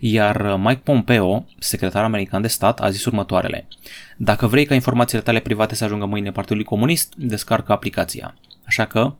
Iar 0.00 0.40
uh, 0.40 0.54
Mike 0.58 0.80
Pompeo, 0.84 1.46
secretar 1.58 2.04
american 2.04 2.42
de 2.42 2.48
stat, 2.48 2.80
a 2.80 2.90
zis 2.90 3.04
următoarele. 3.04 3.68
Dacă 4.16 4.46
vrei 4.46 4.64
ca 4.64 4.74
informațiile 4.74 5.22
tale 5.22 5.40
private 5.40 5.74
să 5.74 5.84
ajungă 5.84 6.04
mâine 6.04 6.32
Partidului 6.32 6.64
Comunist, 6.64 7.14
descarcă 7.16 7.72
aplicația. 7.72 8.34
Așa 8.66 8.86
că 8.86 9.14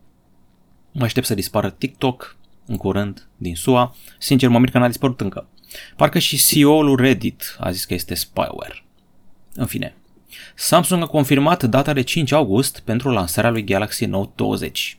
mă 0.91 1.03
aștept 1.03 1.25
să 1.25 1.33
dispară 1.33 1.69
TikTok 1.69 2.37
în 2.65 2.77
curând 2.77 3.27
din 3.37 3.55
SUA. 3.55 3.95
Sincer, 4.17 4.49
mă 4.49 4.59
mir 4.59 4.69
că 4.69 4.77
n-a 4.77 4.87
dispărut 4.87 5.21
încă. 5.21 5.47
Parcă 5.95 6.19
și 6.19 6.37
CEO-ul 6.37 6.95
Reddit 6.95 7.57
a 7.59 7.71
zis 7.71 7.85
că 7.85 7.93
este 7.93 8.13
spyware. 8.13 8.83
În 9.53 9.65
fine, 9.65 9.95
Samsung 10.55 11.01
a 11.01 11.05
confirmat 11.05 11.63
data 11.63 11.93
de 11.93 12.01
5 12.01 12.31
august 12.31 12.79
pentru 12.79 13.09
lansarea 13.09 13.49
lui 13.49 13.63
Galaxy 13.63 14.05
Note 14.05 14.31
20. 14.35 14.98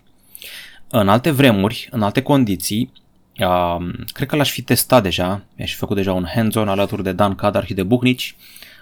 În 0.92 1.08
alte 1.08 1.30
vremuri, 1.30 1.88
în 1.90 2.02
alte 2.02 2.22
condiții, 2.22 2.92
uh, 3.38 3.76
cred 4.12 4.28
că 4.28 4.36
l-aș 4.36 4.50
fi 4.50 4.62
testat 4.62 5.02
deja, 5.02 5.42
mi-aș 5.56 5.70
fi 5.70 5.76
făcut 5.76 5.96
deja 5.96 6.12
un 6.12 6.26
hands-on 6.34 6.68
alături 6.68 7.02
de 7.02 7.12
Dan 7.12 7.34
Cadar 7.34 7.66
și 7.66 7.74
de 7.74 7.82
Buhnici. 7.82 8.36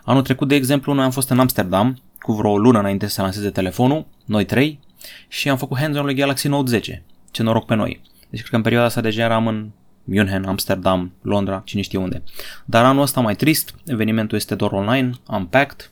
Anul 0.05 0.23
trecut, 0.23 0.49
de 0.49 0.55
exemplu, 0.55 0.93
noi 0.93 1.05
am 1.05 1.11
fost 1.11 1.31
în 1.31 1.39
Amsterdam 1.39 2.03
cu 2.21 2.33
vreo 2.33 2.59
lună 2.59 2.79
înainte 2.79 3.07
să 3.07 3.23
lanseze 3.23 3.51
telefonul, 3.51 4.07
noi 4.25 4.45
trei, 4.45 4.81
și 5.29 5.49
am 5.49 5.57
făcut 5.57 5.79
hands-on 5.79 6.05
lui 6.05 6.15
Galaxy 6.15 6.49
Note 6.49 6.71
10. 6.71 7.03
Ce 7.31 7.43
noroc 7.43 7.67
pe 7.67 7.75
noi. 7.75 8.01
Deci 8.31 8.41
cred 8.41 8.51
că 8.51 8.57
în 8.57 8.63
perioada 8.63 8.87
asta 8.87 9.01
deja 9.01 9.23
eram 9.23 9.47
în 9.47 9.69
München, 10.05 10.45
Amsterdam, 10.45 11.13
Londra, 11.23 11.63
cine 11.65 11.83
știe 11.83 11.99
unde. 11.99 12.23
Dar 12.65 12.85
anul 12.85 13.03
ăsta 13.03 13.21
mai 13.21 13.35
trist, 13.35 13.75
evenimentul 13.87 14.37
este 14.37 14.55
doar 14.55 14.73
online, 14.73 15.11
unpacked, 15.27 15.91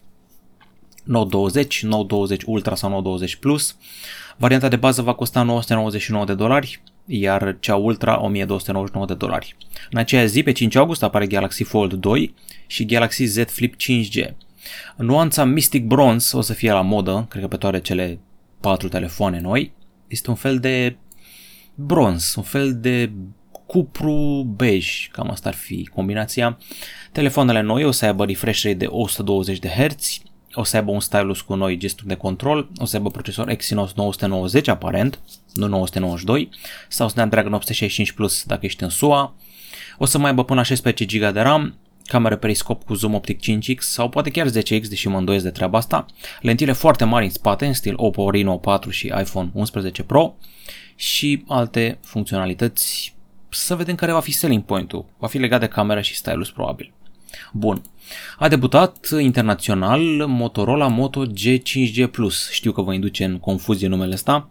Note 1.04 1.28
20, 1.28 1.82
Note 1.82 2.06
20 2.06 2.42
Ultra 2.46 2.75
sau 2.75 2.90
Note 2.90 3.02
20 3.02 3.37
Plus. 3.37 3.76
Varianta 4.37 4.69
de 4.69 4.76
bază 4.76 5.02
va 5.02 5.14
costa 5.14 5.43
999 5.43 6.25
de 6.25 6.35
dolari, 6.35 6.83
iar 7.07 7.57
cea 7.61 7.76
Ultra 7.76 8.21
1299 8.21 9.07
de 9.07 9.14
dolari. 9.14 9.57
În 9.90 9.99
aceea 9.99 10.25
zi, 10.25 10.43
pe 10.43 10.52
5 10.52 10.75
august, 10.75 11.02
apare 11.02 11.26
Galaxy 11.26 11.62
Fold 11.62 11.93
2 11.93 12.35
și 12.66 12.85
Galaxy 12.85 13.25
Z 13.25 13.50
Flip 13.50 13.75
5G. 13.75 14.35
Nuanța 14.97 15.45
Mystic 15.45 15.87
Bronze 15.87 16.37
o 16.37 16.40
să 16.40 16.52
fie 16.52 16.73
la 16.73 16.81
modă, 16.81 17.26
cred 17.28 17.43
că 17.43 17.49
pe 17.49 17.57
toate 17.57 17.81
cele 17.81 18.19
patru 18.61 18.88
telefoane 18.88 19.40
noi. 19.40 19.73
Este 20.07 20.31
un 20.31 20.37
fel 20.37 20.59
de 20.59 20.97
bronz, 21.75 22.35
un 22.37 22.43
fel 22.43 22.81
de 22.81 23.12
cupru 23.66 24.52
bej, 24.57 25.09
cam 25.12 25.31
asta 25.31 25.49
ar 25.49 25.55
fi 25.55 25.90
combinația. 25.95 26.59
Telefoanele 27.12 27.61
noi 27.61 27.85
o 27.85 27.90
să 27.90 28.05
aibă 28.05 28.25
refresh 28.25 28.62
rate 28.62 28.76
de 28.76 28.87
120 28.87 29.59
de 29.59 29.69
Hz, 29.69 30.19
o 30.57 30.65
să 30.65 30.77
aibă 30.77 30.91
un 30.91 31.01
stylus 31.01 31.41
cu 31.41 31.55
noi 31.55 31.77
gesturi 31.77 32.09
de 32.09 32.15
control, 32.15 32.69
o 32.77 32.85
să 32.85 32.97
aibă 32.97 33.11
procesor 33.11 33.49
Exynos 33.49 33.93
990 33.93 34.69
aparent, 34.69 35.21
nu 35.55 35.67
992, 35.67 36.49
sau 36.89 37.09
Snapdragon 37.09 37.53
865 37.53 38.13
Plus 38.13 38.45
dacă 38.45 38.67
ești 38.67 38.83
în 38.83 38.89
SUA, 38.89 39.35
o 39.99 40.05
să 40.05 40.19
mai 40.19 40.29
aibă 40.31 40.45
până 40.45 40.59
la 40.59 40.65
16 40.65 41.05
GB 41.05 41.33
de 41.33 41.41
RAM, 41.41 41.79
cameră 42.05 42.37
periscop 42.37 42.85
cu 42.85 42.95
zoom 42.95 43.15
optic 43.15 43.41
5x 43.41 43.79
sau 43.79 44.09
poate 44.09 44.31
chiar 44.31 44.49
10x, 44.49 44.89
deși 44.89 45.09
mă 45.09 45.19
îndoiesc 45.19 45.45
de 45.45 45.51
treaba 45.51 45.79
asta, 45.79 46.07
lentile 46.41 46.73
foarte 46.73 47.05
mari 47.05 47.25
în 47.25 47.31
spate, 47.31 47.67
în 47.67 47.73
stil 47.73 47.95
Oppo 47.97 48.31
Reno 48.31 48.57
4 48.57 48.91
și 48.91 49.07
iPhone 49.07 49.51
11 49.53 50.03
Pro 50.03 50.35
și 50.95 51.45
alte 51.49 51.99
funcționalități. 52.03 53.15
Să 53.49 53.75
vedem 53.75 53.95
care 53.95 54.13
va 54.13 54.21
fi 54.21 54.33
selling 54.33 54.63
point-ul. 54.63 55.05
Va 55.19 55.27
fi 55.27 55.39
legat 55.39 55.61
de 55.61 55.67
camera 55.67 56.01
și 56.01 56.17
stylus 56.17 56.51
probabil. 56.51 56.93
Bun. 57.53 57.83
A 58.39 58.49
debutat 58.49 59.09
internațional 59.21 60.01
Motorola 60.27 60.87
Moto 60.87 61.27
G5G 61.27 62.11
Plus. 62.11 62.51
Știu 62.51 62.73
că 62.73 62.83
vă 62.83 62.93
induce 62.93 63.25
în 63.25 63.39
confuzie 63.39 63.89
numele 63.89 64.13
ăsta. 64.13 64.51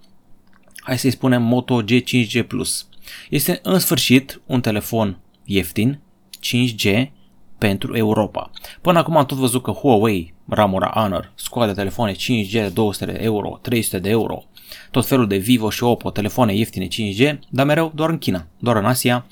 Hai 0.77 0.97
să-i 0.97 1.11
spunem 1.11 1.41
Moto 1.43 1.83
G5G 1.83 2.47
Plus. 2.47 2.87
Este 3.29 3.59
în 3.63 3.79
sfârșit 3.79 4.41
un 4.45 4.61
telefon 4.61 5.19
ieftin, 5.43 5.99
5G, 6.41 7.11
pentru 7.57 7.95
Europa. 7.95 8.51
Până 8.81 8.99
acum 8.99 9.17
am 9.17 9.25
tot 9.25 9.37
văzut 9.37 9.63
că 9.63 9.71
Huawei, 9.71 10.33
ramura 10.47 10.91
Honor, 10.93 11.31
scoate 11.35 11.73
telefoane 11.73 12.11
5G 12.11 12.51
de 12.51 12.71
200 12.73 13.05
de 13.05 13.17
euro, 13.21 13.59
300 13.61 13.99
de 13.99 14.09
euro, 14.09 14.43
tot 14.91 15.05
felul 15.05 15.27
de 15.27 15.37
Vivo 15.37 15.69
și 15.69 15.83
Oppo, 15.83 16.09
telefoane 16.09 16.55
ieftine 16.55 16.87
5G, 16.87 17.39
dar 17.49 17.65
mereu 17.65 17.91
doar 17.95 18.09
în 18.09 18.17
China, 18.17 18.47
doar 18.59 18.75
în 18.75 18.85
Asia, 18.85 19.25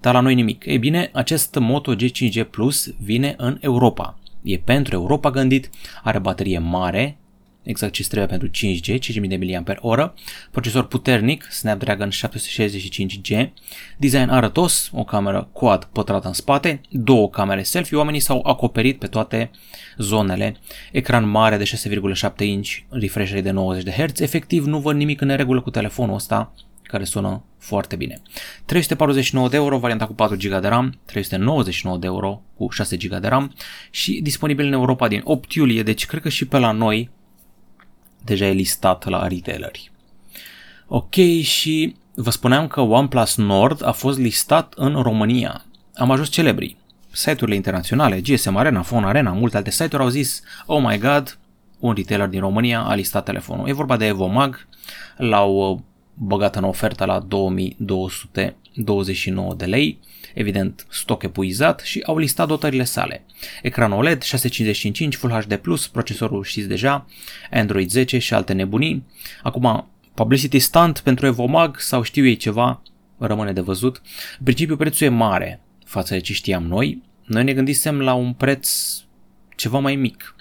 dar 0.00 0.14
la 0.14 0.20
noi 0.20 0.34
nimic. 0.34 0.64
Ei 0.66 0.78
bine, 0.78 1.10
acest 1.12 1.56
Moto 1.60 1.94
G5G 1.94 2.50
Plus 2.50 2.94
vine 2.98 3.34
în 3.38 3.58
Europa. 3.60 4.18
E 4.42 4.58
pentru 4.58 4.94
Europa 4.94 5.30
gândit, 5.30 5.70
are 6.02 6.18
baterie 6.18 6.58
mare, 6.58 7.18
exact 7.62 7.92
ce 7.92 8.06
trebuie 8.06 8.26
pentru 8.26 8.48
5G, 8.48 8.98
5000 8.98 9.28
de 9.28 9.62
mAh, 9.80 10.10
procesor 10.50 10.86
puternic, 10.86 11.44
Snapdragon 11.50 12.08
765G, 12.10 13.50
design 13.98 14.28
arătos, 14.28 14.90
o 14.92 15.04
cameră 15.04 15.48
quad 15.52 15.84
pătrată 15.84 16.26
în 16.26 16.32
spate, 16.32 16.80
două 16.90 17.30
camere 17.30 17.62
selfie, 17.62 17.96
oamenii 17.96 18.20
s-au 18.20 18.42
acoperit 18.46 18.98
pe 18.98 19.06
toate 19.06 19.50
zonele, 19.96 20.56
ecran 20.92 21.28
mare 21.28 21.56
de 21.56 21.64
6,7 21.64 22.30
inch, 22.36 22.70
refresh 22.88 23.30
rate 23.30 23.42
de 23.42 23.50
90 23.50 23.84
de 23.84 23.90
Hz, 23.90 24.20
efectiv 24.20 24.64
nu 24.64 24.78
văd 24.78 24.96
nimic 24.96 25.20
în 25.20 25.26
neregulă 25.26 25.60
cu 25.60 25.70
telefonul 25.70 26.14
ăsta, 26.14 26.52
care 26.82 27.04
sună 27.04 27.44
foarte 27.58 27.96
bine. 27.96 28.22
349 28.64 29.48
de 29.48 29.56
euro, 29.56 29.78
varianta 29.78 30.06
cu 30.06 30.14
4 30.14 30.36
GB 30.36 30.60
de 30.60 30.68
RAM, 30.68 30.98
399 31.04 31.98
de 31.98 32.06
euro 32.06 32.42
cu 32.56 32.68
6 32.70 32.96
GB 32.96 33.16
de 33.16 33.28
RAM 33.28 33.54
și 33.90 34.20
disponibil 34.22 34.66
în 34.66 34.72
Europa 34.72 35.08
din 35.08 35.20
8 35.24 35.52
iulie, 35.52 35.82
deci 35.82 36.06
cred 36.06 36.22
că 36.22 36.28
și 36.28 36.46
pe 36.46 36.58
la 36.58 36.70
noi 36.70 37.10
deja 38.24 38.46
e 38.46 38.52
listat 38.52 39.04
la 39.04 39.26
retaileri. 39.26 39.90
Ok, 40.86 41.14
și 41.42 41.96
vă 42.14 42.30
spuneam 42.30 42.66
că 42.66 42.80
OnePlus 42.80 43.36
Nord 43.36 43.86
a 43.86 43.92
fost 43.92 44.18
listat 44.18 44.74
în 44.76 45.02
România. 45.02 45.64
Am 45.94 46.10
ajuns 46.10 46.28
celebri. 46.28 46.76
Site-urile 47.10 47.56
internaționale, 47.56 48.20
GSM 48.20 48.56
Arena, 48.56 48.80
Phone 48.80 49.06
Arena, 49.06 49.32
multe 49.32 49.56
alte 49.56 49.70
site-uri 49.70 50.02
au 50.02 50.08
zis, 50.08 50.42
oh 50.66 50.82
my 50.82 50.98
god, 50.98 51.38
un 51.78 51.92
retailer 51.92 52.28
din 52.28 52.40
România 52.40 52.80
a 52.80 52.94
listat 52.94 53.24
telefonul. 53.24 53.68
E 53.68 53.72
vorba 53.72 53.96
de 53.96 54.06
Evomag, 54.06 54.66
l-au 55.16 55.82
uh, 56.20 56.26
băgat 56.26 56.56
în 56.56 56.64
ofertă 56.64 57.04
la 57.04 57.18
2229 57.18 59.54
de 59.54 59.64
lei, 59.64 59.98
evident 60.34 60.86
stoc 60.90 61.22
epuizat 61.22 61.80
și 61.80 62.02
au 62.06 62.18
listat 62.18 62.48
dotările 62.48 62.84
sale. 62.84 63.24
Ecran 63.62 63.92
OLED, 63.92 64.22
655 64.22 65.16
Full 65.16 65.32
HD+, 65.32 65.60
procesorul 65.92 66.44
știți 66.44 66.68
deja, 66.68 67.06
Android 67.50 67.90
10 67.90 68.18
și 68.18 68.34
alte 68.34 68.52
nebunii. 68.52 69.04
Acum, 69.42 69.88
publicity 70.14 70.58
stunt 70.58 70.98
pentru 70.98 71.26
Evomag 71.26 71.78
sau 71.78 72.02
știu 72.02 72.26
ei 72.26 72.36
ceva, 72.36 72.82
rămâne 73.18 73.52
de 73.52 73.60
văzut. 73.60 74.02
În 74.38 74.44
principiu 74.44 74.76
prețul 74.76 75.06
e 75.06 75.10
mare 75.10 75.60
față 75.84 76.14
de 76.14 76.20
ce 76.20 76.32
știam 76.32 76.66
noi. 76.66 77.02
Noi 77.24 77.44
ne 77.44 77.52
gândisem 77.52 78.00
la 78.00 78.14
un 78.14 78.32
preț 78.32 78.70
ceva 79.56 79.78
mai 79.78 79.96
mic. 79.96 80.34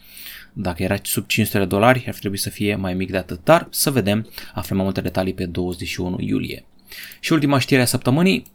Dacă 0.61 0.83
era 0.83 0.95
sub 1.03 1.25
500 1.27 1.57
de 1.57 1.65
dolari, 1.65 2.05
ar 2.07 2.13
trebui 2.13 2.37
să 2.37 2.49
fie 2.49 2.75
mai 2.75 2.93
mic 2.93 3.11
de 3.11 3.17
atât, 3.17 3.43
dar 3.43 3.67
să 3.69 3.91
vedem, 3.91 4.29
aflăm 4.53 4.77
mai 4.77 4.85
multe 4.85 5.01
detalii 5.01 5.33
pe 5.33 5.45
21 5.45 6.15
iulie. 6.19 6.65
Și 7.19 7.33
ultima 7.33 7.59
știre 7.59 7.81
a 7.81 7.85
săptămânii, 7.85 8.45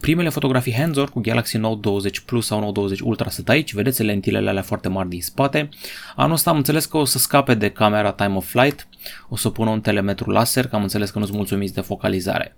Primele 0.00 0.28
fotografii 0.28 0.74
hands 0.74 0.98
cu 1.10 1.20
Galaxy 1.20 1.56
Note 1.56 1.80
20 1.80 2.20
Plus 2.20 2.46
sau 2.46 2.60
Note 2.60 2.72
20 2.72 3.00
Ultra 3.00 3.30
sunt 3.30 3.48
aici, 3.48 3.72
vedeți 3.74 4.02
lentilele 4.02 4.48
alea 4.48 4.62
foarte 4.62 4.88
mari 4.88 5.08
din 5.08 5.22
spate. 5.22 5.68
Anul 6.16 6.32
ăsta 6.32 6.50
am 6.50 6.56
înțeles 6.56 6.86
că 6.86 6.96
o 6.96 7.04
să 7.04 7.18
scape 7.18 7.54
de 7.54 7.70
camera 7.70 8.12
time 8.12 8.36
of 8.36 8.46
flight, 8.46 8.88
o 9.28 9.36
să 9.36 9.50
pună 9.50 9.70
un 9.70 9.80
telemetru 9.80 10.30
laser, 10.30 10.66
că 10.66 10.76
am 10.76 10.82
înțeles 10.82 11.10
că 11.10 11.18
nu 11.18 11.24
sunt 11.24 11.36
mulțumiți 11.36 11.74
de 11.74 11.80
focalizare. 11.80 12.56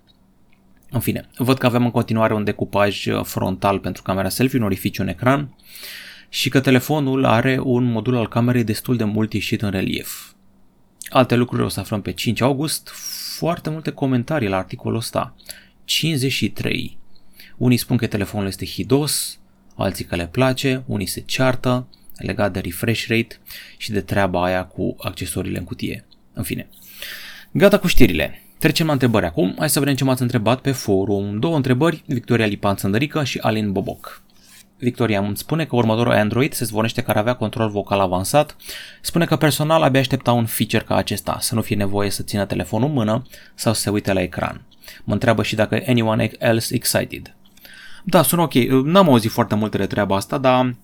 În 0.89 0.99
fine, 0.99 1.29
văd 1.37 1.57
că 1.57 1.65
avem 1.65 1.83
în 1.83 1.91
continuare 1.91 2.33
un 2.33 2.43
decupaj 2.43 3.07
frontal 3.23 3.79
pentru 3.79 4.01
camera 4.01 4.29
selfie, 4.29 4.59
un 4.59 4.65
orificiu 4.65 5.01
în 5.01 5.07
ecran 5.07 5.55
și 6.29 6.49
că 6.49 6.59
telefonul 6.59 7.25
are 7.25 7.59
un 7.63 7.83
modul 7.83 8.15
al 8.15 8.27
camerei 8.27 8.63
destul 8.63 8.97
de 8.97 9.03
mult 9.03 9.33
ieșit 9.33 9.61
în 9.61 9.69
relief. 9.69 10.31
Alte 11.09 11.35
lucruri 11.35 11.63
o 11.63 11.67
să 11.67 11.79
aflăm 11.79 12.01
pe 12.01 12.11
5 12.11 12.41
august, 12.41 12.89
foarte 13.37 13.69
multe 13.69 13.91
comentarii 13.91 14.47
la 14.47 14.57
articolul 14.57 14.97
ăsta. 14.97 15.35
53. 15.85 16.97
Unii 17.57 17.77
spun 17.77 17.97
că 17.97 18.07
telefonul 18.07 18.47
este 18.47 18.65
hidos, 18.65 19.39
alții 19.75 20.05
că 20.05 20.15
le 20.15 20.27
place, 20.27 20.83
unii 20.85 21.05
se 21.05 21.19
ceartă 21.19 21.87
legat 22.17 22.53
de 22.53 22.59
refresh 22.59 23.05
rate 23.07 23.39
și 23.77 23.91
de 23.91 24.01
treaba 24.01 24.43
aia 24.43 24.65
cu 24.65 24.95
accesoriile 24.99 25.57
în 25.57 25.63
cutie. 25.63 26.05
În 26.33 26.43
fine. 26.43 26.69
Gata 27.51 27.79
cu 27.79 27.87
știrile. 27.87 28.41
Trecem 28.57 28.85
la 28.85 28.91
întrebări 28.91 29.25
acum. 29.25 29.55
Hai 29.57 29.69
să 29.69 29.79
vedem 29.79 29.95
ce 29.95 30.03
m-ați 30.03 30.21
întrebat 30.21 30.61
pe 30.61 30.71
forum. 30.71 31.39
Două 31.39 31.55
întrebări, 31.55 32.03
Victoria 32.05 32.45
Lipan 32.45 32.75
Țăndărică 32.75 33.23
și 33.23 33.37
Alin 33.37 33.71
Boboc. 33.71 34.21
Victoria 34.79 35.19
îmi 35.19 35.37
spune 35.37 35.65
că 35.65 35.75
următorul 35.75 36.13
Android 36.13 36.53
se 36.53 36.65
zvonește 36.65 37.01
că 37.01 37.09
ar 37.09 37.17
avea 37.17 37.33
control 37.33 37.69
vocal 37.69 37.99
avansat. 37.99 38.55
Spune 39.01 39.25
că 39.25 39.35
personal 39.35 39.81
abia 39.81 39.99
aștepta 39.99 40.31
un 40.31 40.45
feature 40.45 40.83
ca 40.83 40.95
acesta, 40.95 41.37
să 41.39 41.55
nu 41.55 41.61
fie 41.61 41.75
nevoie 41.75 42.09
să 42.09 42.23
țină 42.23 42.45
telefonul 42.45 42.87
în 42.87 42.93
mână 42.93 43.25
sau 43.55 43.73
să 43.73 43.81
se 43.81 43.89
uite 43.89 44.13
la 44.13 44.21
ecran. 44.21 44.61
Mă 45.03 45.13
întreabă 45.13 45.43
și 45.43 45.55
dacă 45.55 45.83
anyone 45.87 46.31
else 46.39 46.75
excited. 46.75 47.35
Da, 48.03 48.21
sună 48.21 48.41
ok. 48.41 48.53
N-am 48.83 49.09
auzit 49.09 49.31
foarte 49.31 49.55
multe 49.55 49.77
de 49.77 49.85
treaba 49.85 50.15
asta, 50.15 50.37
dar 50.37 50.75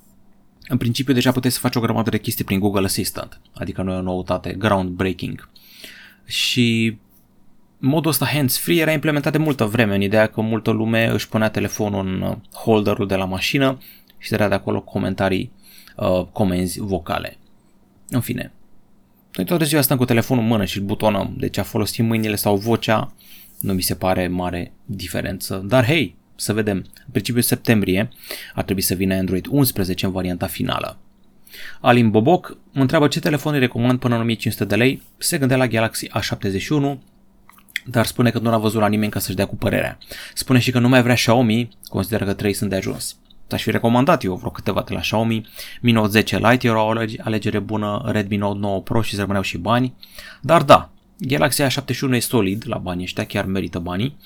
în 0.67 0.77
principiu 0.77 1.13
deja 1.13 1.31
puteți 1.31 1.53
să 1.53 1.59
faci 1.59 1.75
o 1.75 1.79
grămadă 1.79 2.09
de 2.09 2.19
chestii 2.19 2.43
prin 2.43 2.59
Google 2.59 2.85
Assistant, 2.85 3.41
adică 3.53 3.81
nu 3.81 3.91
e 3.91 3.95
o 3.95 4.01
noutate, 4.01 4.53
groundbreaking. 4.53 5.49
Și 6.25 6.97
modul 7.85 8.11
ăsta 8.11 8.25
hands-free 8.25 8.79
era 8.79 8.91
implementat 8.91 9.31
de 9.31 9.37
multă 9.37 9.65
vreme, 9.65 9.95
în 9.95 10.01
ideea 10.01 10.27
că 10.27 10.41
multă 10.41 10.71
lume 10.71 11.09
își 11.11 11.29
punea 11.29 11.49
telefonul 11.49 12.05
în 12.05 12.37
holderul 12.53 13.07
de 13.07 13.15
la 13.15 13.25
mașină 13.25 13.77
și 14.17 14.29
dădea 14.29 14.47
de 14.47 14.53
acolo 14.53 14.81
comentarii, 14.81 15.51
uh, 15.95 16.25
comenzi 16.31 16.79
vocale. 16.79 17.37
În 18.09 18.19
fine, 18.19 18.51
noi 19.35 19.45
toată 19.45 19.63
ziua 19.63 19.81
stăm 19.81 19.97
cu 19.97 20.05
telefonul 20.05 20.43
în 20.43 20.49
mână 20.49 20.65
și 20.65 20.79
butonăm, 20.79 21.33
deci 21.37 21.57
a 21.57 21.63
folosi 21.63 22.01
mâinile 22.01 22.35
sau 22.35 22.55
vocea 22.55 23.13
nu 23.59 23.73
mi 23.73 23.81
se 23.81 23.95
pare 23.95 24.27
mare 24.27 24.71
diferență. 24.85 25.63
Dar 25.65 25.85
hei, 25.85 26.15
să 26.35 26.53
vedem. 26.53 26.77
În 26.77 27.11
principiu 27.11 27.41
septembrie 27.41 28.09
ar 28.53 28.63
trebui 28.63 28.81
să 28.81 28.93
vină 28.93 29.15
Android 29.15 29.45
11 29.49 30.05
în 30.05 30.11
varianta 30.11 30.45
finală. 30.45 30.99
Alin 31.81 32.09
Boboc 32.09 32.57
mă 32.71 32.81
întreabă 32.81 33.07
ce 33.07 33.19
telefon 33.19 33.53
îi 33.53 33.59
recomand 33.59 33.99
până 33.99 34.15
în 34.15 34.21
1500 34.21 34.65
de 34.65 34.75
lei. 34.75 35.01
Se 35.17 35.37
gândea 35.37 35.57
la 35.57 35.67
Galaxy 35.67 36.07
A71, 36.07 36.97
dar 37.85 38.05
spune 38.05 38.29
că 38.29 38.39
nu 38.39 38.53
a 38.53 38.57
văzut 38.57 38.81
la 38.81 38.87
nimeni 38.87 39.11
ca 39.11 39.19
să-și 39.19 39.35
dea 39.35 39.45
cu 39.45 39.55
părerea. 39.55 39.97
Spune 40.33 40.59
și 40.59 40.71
că 40.71 40.79
nu 40.79 40.89
mai 40.89 41.01
vrea 41.01 41.15
Xiaomi, 41.15 41.69
consideră 41.83 42.25
că 42.25 42.33
3 42.33 42.53
sunt 42.53 42.69
de 42.69 42.75
ajuns. 42.75 43.17
Aș 43.51 43.63
fi 43.63 43.71
recomandat 43.71 44.23
eu 44.23 44.35
vreo 44.35 44.49
câteva 44.49 44.83
de 44.87 44.93
la 44.93 44.99
Xiaomi. 44.99 45.47
Mi 45.81 45.91
Note 45.91 46.09
10 46.09 46.37
Lite 46.37 46.67
era 46.67 46.83
o 46.83 46.93
alegere 47.23 47.59
bună, 47.59 48.01
Redmi 48.05 48.37
Note 48.37 48.59
9 48.59 48.81
Pro 48.81 49.01
și 49.01 49.15
rămâneau 49.15 49.43
și 49.43 49.57
bani. 49.57 49.93
Dar 50.41 50.63
da, 50.63 50.89
Galaxy 51.17 51.63
A71 51.63 52.11
e 52.11 52.19
solid 52.19 52.63
la 52.67 52.77
banii 52.77 53.03
ăștia, 53.03 53.25
chiar 53.25 53.45
merită 53.45 53.79
banii 53.79 54.17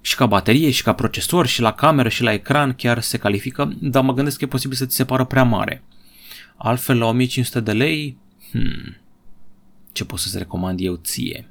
și 0.00 0.16
ca 0.16 0.26
baterie, 0.26 0.70
și 0.70 0.82
ca 0.82 0.92
procesor, 0.92 1.46
și 1.46 1.60
la 1.60 1.72
cameră, 1.72 2.08
și 2.08 2.22
la 2.22 2.32
ecran 2.32 2.72
chiar 2.72 3.00
se 3.00 3.18
califică, 3.18 3.76
dar 3.80 4.02
mă 4.02 4.14
gândesc 4.14 4.38
că 4.38 4.44
e 4.44 4.48
posibil 4.48 4.76
să 4.76 4.86
ți 4.86 4.96
se 4.96 5.04
pară 5.04 5.24
prea 5.24 5.42
mare. 5.42 5.82
Altfel, 6.56 6.98
la 6.98 7.06
1500 7.06 7.60
de 7.60 7.72
lei, 7.72 8.18
hmm, 8.50 8.96
ce 9.92 10.04
pot 10.04 10.18
să-ți 10.18 10.38
recomand 10.38 10.80
eu 10.80 10.94
ție? 10.94 11.49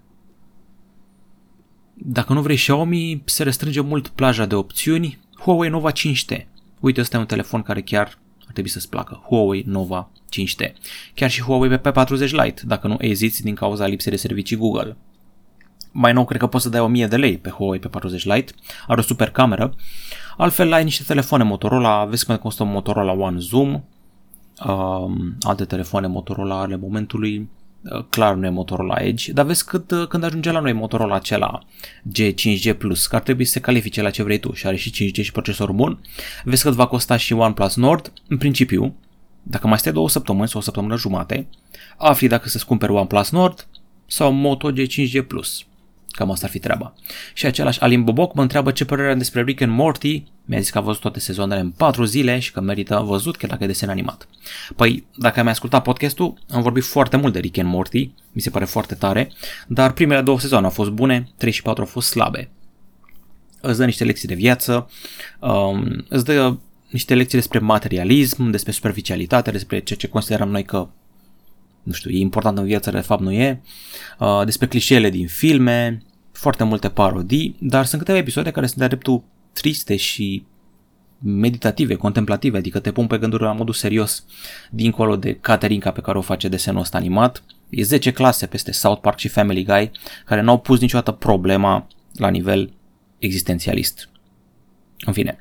Dacă 2.02 2.34
nu 2.34 2.42
vrei 2.42 2.56
Xiaomi, 2.56 3.22
se 3.26 3.44
restrânge 3.44 3.82
mult 3.82 4.08
plaja 4.08 4.46
de 4.46 4.56
opțiuni. 4.56 5.20
Huawei 5.40 5.70
Nova 5.70 5.92
5T. 5.92 6.46
Uite, 6.80 7.02
ăsta 7.02 7.18
e 7.18 7.20
un 7.20 7.26
telefon 7.26 7.62
care 7.62 7.82
chiar 7.82 8.20
ar 8.46 8.52
trebui 8.54 8.70
să-ți 8.70 8.90
placă. 8.90 9.24
Huawei 9.28 9.64
Nova 9.68 10.10
5T. 10.26 10.74
Chiar 11.14 11.30
și 11.30 11.42
Huawei 11.42 11.78
P40 11.78 12.30
Lite, 12.30 12.62
dacă 12.66 12.88
nu 12.88 12.96
eziți 13.00 13.44
din 13.44 13.56
cauza 13.56 13.88
lipsei 13.88 14.12
de 14.12 14.18
servicii 14.18 14.56
Google. 14.56 14.98
Mai 15.92 16.14
nou, 16.14 16.26
cred 16.26 16.40
că 16.40 16.48
poți 16.48 16.64
să 16.64 16.70
dai 16.70 16.80
1000 16.82 17.08
de 17.08 17.18
lei 17.18 17.38
pe 17.38 17.50
Huawei 17.50 17.80
pe 17.80 17.88
40 17.88 18.26
Lite. 18.26 18.54
Are 18.88 19.00
o 19.00 19.04
super 19.04 19.30
cameră. 19.30 19.76
Altfel, 20.38 20.74
ai 20.74 20.84
niște 20.84 21.04
telefoane 21.04 21.44
Motorola. 21.44 22.06
Vezi 22.06 22.26
cum 22.26 22.38
costă 22.38 22.64
un 22.64 22.72
Motorola 22.72 23.12
One 23.12 23.40
Zoom. 23.40 23.74
uh, 24.66 25.12
alte 25.42 25.66
telefoane 25.66 26.08
Motorola 26.08 26.60
ale 26.60 26.76
momentului, 26.76 27.38
uh, 27.38 27.59
clar 28.10 28.36
nu 28.36 28.46
e 28.46 28.50
Motorola 28.50 28.96
Edge, 28.96 29.32
dar 29.32 29.46
vezi 29.46 29.66
cât, 29.66 29.92
uh, 29.92 30.08
când 30.08 30.24
ajunge 30.24 30.52
la 30.52 30.60
noi 30.60 30.74
Motorola 30.74 31.16
acela 31.16 31.60
G5G 32.20 32.78
Plus, 32.78 33.08
că 33.08 33.16
ar 33.16 33.22
trebui 33.22 33.46
să 33.46 33.52
se 33.52 33.60
califice 33.60 34.02
la 34.02 34.10
ce 34.10 34.24
vrei 34.24 34.40
tu 34.40 34.54
și 34.54 34.68
are 34.68 34.76
și 34.76 35.12
5G 35.12 35.24
și 35.24 35.32
procesor 35.32 35.72
bun, 35.72 36.00
vezi 36.44 36.64
cât 36.64 36.74
va 36.74 36.88
costa 36.88 37.18
și 37.18 37.34
OnePlus 37.34 37.76
Nord, 37.76 38.14
în 38.28 38.38
principiu, 38.38 38.96
dacă 39.44 39.68
mai 39.68 39.78
stai 39.78 39.92
două 39.92 40.10
săptămâni 40.10 40.48
sau 40.48 40.60
o 40.60 40.64
săptămână 40.64 40.98
jumate, 40.98 41.48
afli 41.98 42.28
dacă 42.28 42.50
să-ți 42.50 42.66
cumperi 42.66 42.92
OnePlus 42.92 43.30
Nord 43.30 43.68
sau 44.06 44.32
Moto 44.32 44.72
G5G 44.72 45.28
Plus. 45.28 45.66
Cam 46.20 46.32
asta 46.32 46.46
ar 46.46 46.52
fi 46.52 46.60
treaba. 46.60 46.94
Și 47.34 47.46
același 47.46 47.80
Alin 47.80 48.04
Boboc 48.04 48.34
mă 48.34 48.42
întreabă 48.42 48.72
ce 48.72 48.86
părere 48.86 49.12
am 49.12 49.18
despre 49.18 49.44
Rick 49.44 49.62
and 49.62 49.72
Morty. 49.72 50.24
Mi-a 50.46 50.60
zis 50.60 50.70
că 50.70 50.78
a 50.78 50.82
văzut 50.82 51.02
toate 51.02 51.20
sezoanele 51.20 51.60
în 51.60 51.70
4 51.70 52.04
zile 52.04 52.40
și 52.40 52.52
că 52.52 52.62
merită 52.62 53.04
văzut 53.06 53.36
chiar 53.36 53.50
dacă 53.50 53.64
e 53.64 53.68
desen 53.68 53.90
animat. 53.90 54.28
Păi, 54.76 55.06
dacă 55.16 55.40
ai 55.40 55.48
ascultat 55.48 55.84
podcastul, 55.84 56.34
am 56.50 56.62
vorbit 56.62 56.84
foarte 56.84 57.18
mult 57.18 57.34
de 57.34 57.40
Rick 57.40 57.58
and 57.58 57.70
Morty, 57.70 58.12
mi 58.32 58.42
se 58.42 58.50
pare 58.50 58.66
foarte 58.66 58.96
tare, 58.96 59.32
dar 59.68 59.92
primele 59.92 60.22
două 60.22 60.40
sezoane 60.40 60.66
au 60.66 60.72
fost 60.72 60.90
bune, 60.90 61.30
3 61.38 61.52
și 61.52 61.62
4 61.62 61.82
au 61.82 61.88
fost 61.88 62.10
slabe. 62.10 62.50
Îți 63.62 63.78
dă 63.78 63.86
niște 63.86 64.04
lecții 64.04 64.28
de 64.28 64.34
viață, 64.34 64.90
um, 65.40 66.06
îți 66.10 66.26
dă 66.26 66.58
niște 66.90 67.16
lecții 67.16 67.38
despre 67.38 67.60
materialism, 67.60 68.50
despre 68.50 68.72
superficialitate, 68.72 69.52
despre 69.52 69.80
ceea 69.80 70.00
ce 70.00 70.08
considerăm 70.08 70.50
noi 70.50 70.64
că 70.64 70.88
nu 71.84 71.92
știu, 71.92 72.10
e 72.10 72.18
important 72.20 72.58
în 72.58 72.66
viață, 72.66 72.92
de 72.92 73.00
fapt 73.00 73.22
nu 73.22 73.32
e, 73.32 73.62
uh, 74.20 74.42
despre 74.46 74.68
clișeele 74.68 75.10
din 75.10 75.28
filme, 75.28 76.04
foarte 76.40 76.64
multe 76.64 76.90
parodii, 76.90 77.56
dar 77.60 77.86
sunt 77.86 78.02
câteva 78.02 78.18
episoade 78.18 78.52
care 78.52 78.66
sunt 78.66 78.80
de 78.80 78.88
dreptul 78.88 79.24
triste 79.54 79.96
și 79.96 80.46
meditative, 81.22 81.96
contemplative, 81.96 82.58
adică 82.58 82.80
te 82.80 82.92
pun 82.92 83.08
pe 83.08 83.18
gânduri 83.18 83.44
la 83.44 83.52
modul 83.52 83.74
serios, 83.74 84.26
dincolo 84.72 85.16
de 85.16 85.34
Caterinca 85.34 85.92
pe 85.92 86.02
care 86.02 86.18
o 86.18 86.22
face 86.22 86.48
desenul 86.48 86.82
ăsta 86.82 86.98
animat. 86.98 87.44
E 87.70 87.84
10 87.84 88.12
clase 88.12 88.46
peste 88.46 88.72
South 88.72 89.02
Park 89.02 89.18
și 89.18 89.28
Family 89.28 89.64
Guy 89.64 89.92
care 90.26 90.42
n-au 90.42 90.60
pus 90.60 90.80
niciodată 90.80 91.12
problema 91.12 91.88
la 92.14 92.30
nivel 92.30 92.74
existențialist. 93.18 94.10
În 95.06 95.14
fine, 95.14 95.40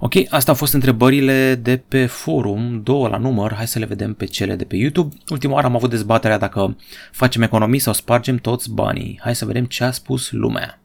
Ok, 0.00 0.12
asta 0.28 0.50
au 0.50 0.56
fost 0.56 0.72
întrebările 0.72 1.54
de 1.54 1.76
pe 1.76 2.06
forum, 2.06 2.82
două 2.82 3.08
la 3.08 3.16
număr, 3.16 3.54
hai 3.54 3.66
să 3.66 3.78
le 3.78 3.84
vedem 3.84 4.14
pe 4.14 4.24
cele 4.24 4.56
de 4.56 4.64
pe 4.64 4.76
YouTube. 4.76 5.16
Ultima 5.28 5.54
oară 5.54 5.66
am 5.66 5.74
avut 5.74 5.90
dezbaterea 5.90 6.38
dacă 6.38 6.76
facem 7.12 7.42
economii 7.42 7.78
sau 7.78 7.92
spargem 7.92 8.36
toți 8.36 8.70
banii. 8.70 9.20
Hai 9.22 9.34
să 9.34 9.44
vedem 9.44 9.64
ce 9.64 9.84
a 9.84 9.90
spus 9.90 10.30
lumea. 10.30 10.80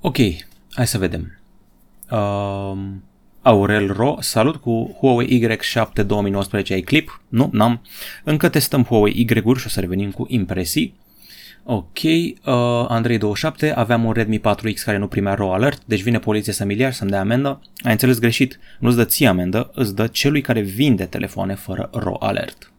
Ok, 0.00 0.16
hai 0.70 0.86
să 0.86 0.98
vedem. 0.98 1.38
Um, 2.10 3.02
Aurel 3.42 3.92
Ro, 3.92 4.16
salut 4.20 4.56
cu 4.56 4.96
Huawei 4.98 5.58
Y7 5.62 6.06
2019, 6.06 6.72
ai 6.72 6.80
clip? 6.80 7.22
Nu, 7.28 7.48
n-am. 7.52 7.82
Încă 8.24 8.48
testăm 8.48 8.84
Huawei 8.84 9.26
Y-uri 9.28 9.58
și 9.60 9.66
o 9.66 9.68
să 9.68 9.80
revenim 9.80 10.10
cu 10.10 10.26
impresii. 10.28 10.94
Ok, 11.64 12.02
uh, 12.02 12.32
Andrei27, 12.88 13.74
aveam 13.74 14.04
un 14.04 14.12
Redmi 14.12 14.40
4X 14.40 14.82
care 14.84 14.96
nu 14.96 15.06
primea 15.06 15.34
RAW 15.34 15.52
alert, 15.52 15.82
deci 15.84 16.02
vine 16.02 16.18
poliția 16.18 16.52
să 16.52 16.64
miliar 16.64 16.92
să-mi 16.92 17.10
dea 17.10 17.20
amendă. 17.20 17.60
Ai 17.82 17.92
înțeles 17.92 18.18
greșit, 18.18 18.58
nu-ți 18.78 18.96
dă 18.96 19.04
ție 19.04 19.26
amendă, 19.26 19.70
îți 19.74 19.94
dă 19.94 20.06
celui 20.06 20.40
care 20.40 20.60
vinde 20.60 21.04
telefoane 21.04 21.54
fără 21.54 21.90
RAW 21.92 22.16
alert. 22.20 22.72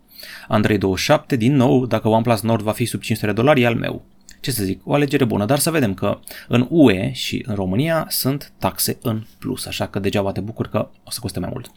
Andrei27, 0.49 1.37
din 1.37 1.55
nou, 1.55 1.85
dacă 1.85 2.07
OnePlus 2.07 2.41
Nord 2.41 2.63
va 2.63 2.71
fi 2.71 2.85
sub 2.85 3.01
500 3.01 3.27
de 3.31 3.33
dolari, 3.33 3.61
e 3.61 3.65
al 3.65 3.75
meu. 3.75 4.05
Ce 4.39 4.51
să 4.51 4.63
zic, 4.63 4.81
o 4.87 4.93
alegere 4.93 5.23
bună, 5.23 5.45
dar 5.45 5.59
să 5.59 5.71
vedem 5.71 5.93
că 5.93 6.19
în 6.47 6.67
UE 6.69 7.11
și 7.13 7.43
în 7.47 7.55
România 7.55 8.05
sunt 8.09 8.51
taxe 8.57 8.97
în 9.01 9.23
plus, 9.39 9.65
așa 9.65 9.87
că 9.87 9.99
degeaba 9.99 10.31
te 10.31 10.39
bucur 10.39 10.67
că 10.67 10.89
o 11.03 11.11
să 11.11 11.19
coste 11.21 11.39
mai 11.39 11.49
mult. 11.51 11.71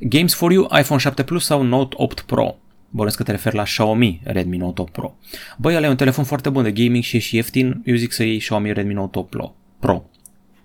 Games 0.00 0.34
for 0.34 0.52
you, 0.52 0.68
iPhone 0.78 1.00
7 1.00 1.22
Plus 1.22 1.44
sau 1.44 1.62
Note 1.62 1.94
8 1.98 2.20
Pro? 2.20 2.56
Bănesc 2.90 3.16
că 3.16 3.22
te 3.22 3.30
referi 3.30 3.56
la 3.56 3.62
Xiaomi 3.62 4.20
Redmi 4.24 4.56
Note 4.56 4.80
8 4.80 4.92
Pro. 4.92 5.16
Băi, 5.56 5.76
ăla 5.76 5.86
e 5.86 5.88
un 5.88 5.96
telefon 5.96 6.24
foarte 6.24 6.50
bun 6.50 6.62
de 6.62 6.72
gaming 6.72 7.02
și 7.02 7.16
e 7.16 7.18
și 7.18 7.36
ieftin. 7.36 7.82
Eu 7.84 7.94
zic 7.94 8.12
să 8.12 8.22
iei 8.22 8.38
Xiaomi 8.38 8.72
Redmi 8.72 8.94
Note 8.94 9.18
8 9.18 9.30
Pro. 9.30 9.54
Pro. 9.78 10.04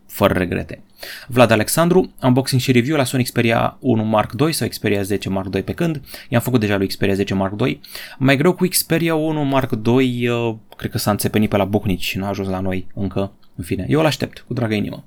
Fără 0.08 0.34
regrete. 0.34 0.84
Vlad 1.28 1.51
Alexandru, 1.51 2.13
unboxing 2.22 2.62
și 2.62 2.72
review 2.72 2.98
la 2.98 3.04
Sony 3.04 3.24
Xperia 3.24 3.78
1 3.80 4.04
Mark 4.04 4.34
II 4.40 4.51
sau 4.51 4.68
Xperia 4.68 5.01
10 5.01 5.30
Mark 5.30 5.56
II 5.56 5.63
pe 5.63 5.74
când. 5.74 6.01
I-am 6.30 6.42
făcut 6.42 6.60
deja 6.60 6.78
lui 6.78 6.88
Xperia 6.88 7.14
10 7.14 7.34
Mark 7.34 7.62
II. 7.62 7.81
Mai 8.18 8.38
greu 8.38 8.53
cu 8.53 8.66
Xperia 8.66 9.16
1 9.16 9.44
Mark 9.44 9.72
II, 9.86 10.27
uh, 10.27 10.55
cred 10.77 10.92
că 10.92 10.98
s-a 10.98 11.12
înțepenit 11.12 11.50
pe 11.50 11.57
la 11.57 11.66
Bucnici 11.66 12.03
și 12.03 12.18
n-a 12.18 12.27
ajuns 12.27 12.48
la 12.48 12.60
noi 12.60 12.88
încă. 12.94 13.31
În 13.55 13.64
fine, 13.64 13.86
eu 13.90 14.00
îl 14.00 14.05
aștept 14.05 14.44
cu 14.48 14.53
dragă 14.53 14.74
inimă. 14.74 15.05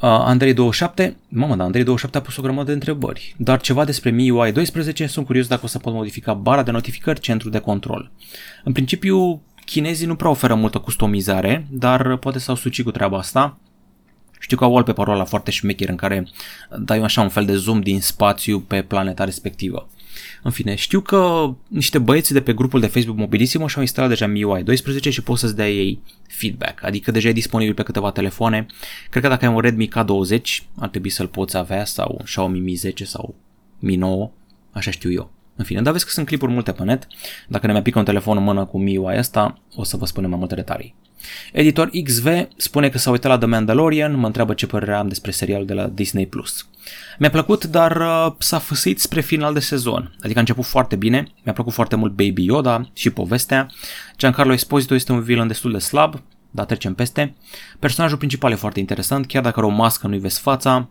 Uh, 0.00 0.36
Andrei27, 0.36 1.12
mamă, 1.28 1.56
da, 1.56 1.70
Andrei27 1.70 2.12
a 2.12 2.20
pus 2.20 2.36
o 2.36 2.42
grămadă 2.42 2.66
de 2.66 2.72
întrebări, 2.72 3.34
dar 3.38 3.60
ceva 3.60 3.84
despre 3.84 4.10
MIUI 4.10 4.52
12, 4.52 5.06
sunt 5.06 5.26
curios 5.26 5.46
dacă 5.46 5.60
o 5.64 5.66
să 5.66 5.78
pot 5.78 5.92
modifica 5.92 6.34
bara 6.34 6.62
de 6.62 6.70
notificări, 6.70 7.20
centru 7.20 7.48
de 7.48 7.58
control. 7.58 8.10
În 8.64 8.72
principiu, 8.72 9.42
chinezii 9.64 10.06
nu 10.06 10.16
prea 10.16 10.30
oferă 10.30 10.54
multă 10.54 10.78
customizare, 10.78 11.66
dar 11.70 12.16
poate 12.16 12.38
s-au 12.38 12.54
sucit 12.54 12.84
cu 12.84 12.90
treaba 12.90 13.18
asta. 13.18 13.58
Știu 14.38 14.56
că 14.56 14.64
au 14.64 14.72
wallpaper-ul 14.72 15.14
ăla 15.14 15.24
foarte 15.24 15.50
șmecher 15.50 15.88
în 15.88 15.96
care 15.96 16.26
dai 16.78 16.98
așa 16.98 17.20
un 17.20 17.28
fel 17.28 17.44
de 17.44 17.54
zoom 17.54 17.80
din 17.80 18.00
spațiu 18.00 18.60
pe 18.60 18.82
planeta 18.82 19.24
respectivă. 19.24 19.88
În 20.42 20.50
fine, 20.50 20.74
știu 20.74 21.00
că 21.00 21.50
niște 21.68 21.98
băieți 21.98 22.32
de 22.32 22.40
pe 22.40 22.52
grupul 22.52 22.80
de 22.80 22.86
Facebook 22.86 23.16
Mobilissimo 23.16 23.66
și-au 23.66 23.82
instalat 23.82 24.08
deja 24.08 24.26
MIUI 24.26 24.62
12 24.62 25.10
și 25.10 25.22
poți 25.22 25.40
să-ți 25.40 25.56
dea 25.56 25.70
ei 25.70 26.02
feedback, 26.28 26.84
adică 26.84 27.10
deja 27.10 27.28
e 27.28 27.32
disponibil 27.32 27.74
pe 27.74 27.82
câteva 27.82 28.10
telefoane. 28.10 28.66
Cred 29.10 29.22
că 29.22 29.28
dacă 29.28 29.46
ai 29.46 29.52
un 29.54 29.60
Redmi 29.60 29.88
K20 29.88 30.64
ar 30.74 30.88
trebui 30.88 31.10
să-l 31.10 31.28
poți 31.28 31.56
avea 31.56 31.84
sau 31.84 32.14
un 32.18 32.24
Xiaomi 32.24 32.60
Mi 32.60 32.74
10 32.74 33.04
sau 33.04 33.34
Mi 33.78 33.96
9, 33.96 34.30
așa 34.70 34.90
știu 34.90 35.12
eu. 35.12 35.30
În 35.60 35.66
fine, 35.66 35.82
dar 35.82 35.92
vezi 35.92 36.04
că 36.04 36.10
sunt 36.10 36.26
clipuri 36.26 36.52
multe 36.52 36.72
pe 36.72 36.84
net. 36.84 37.06
Dacă 37.48 37.66
ne 37.66 37.72
mai 37.72 37.82
pică 37.82 37.98
un 37.98 38.04
telefon 38.04 38.36
în 38.36 38.42
mână 38.42 38.64
cu 38.64 38.78
MIUI 38.78 39.18
ăsta, 39.18 39.58
o 39.74 39.84
să 39.84 39.96
vă 39.96 40.06
spunem 40.06 40.30
mai 40.30 40.38
multe 40.38 40.54
detalii. 40.54 40.94
Editor 41.52 41.90
XV 42.04 42.26
spune 42.56 42.88
că 42.88 42.98
s-a 42.98 43.10
uitat 43.10 43.30
la 43.30 43.38
The 43.38 43.46
Mandalorian, 43.46 44.18
mă 44.18 44.26
întreabă 44.26 44.54
ce 44.54 44.66
părere 44.66 44.94
am 44.94 45.08
despre 45.08 45.30
serialul 45.30 45.66
de 45.66 45.72
la 45.72 45.86
Disney+. 45.86 46.26
Plus. 46.26 46.68
Mi-a 47.18 47.30
plăcut, 47.30 47.64
dar 47.64 47.96
uh, 47.96 48.32
s-a 48.38 48.58
fâsit 48.58 49.00
spre 49.00 49.20
final 49.20 49.52
de 49.52 49.60
sezon. 49.60 50.16
Adică 50.20 50.38
a 50.38 50.40
început 50.40 50.64
foarte 50.64 50.96
bine, 50.96 51.26
mi-a 51.42 51.52
plăcut 51.52 51.72
foarte 51.72 51.96
mult 51.96 52.12
Baby 52.12 52.44
Yoda 52.44 52.90
și 52.92 53.10
povestea. 53.10 53.66
Giancarlo 54.16 54.52
Esposito 54.52 54.94
este 54.94 55.12
un 55.12 55.22
villain 55.22 55.48
destul 55.48 55.72
de 55.72 55.78
slab, 55.78 56.22
dar 56.50 56.64
trecem 56.64 56.94
peste. 56.94 57.34
Personajul 57.78 58.18
principal 58.18 58.52
e 58.52 58.54
foarte 58.54 58.80
interesant, 58.80 59.26
chiar 59.26 59.42
dacă 59.42 59.58
are 59.58 59.68
o 59.68 59.70
mască 59.70 60.06
nu-i 60.06 60.18
vezi 60.18 60.40
fața, 60.40 60.88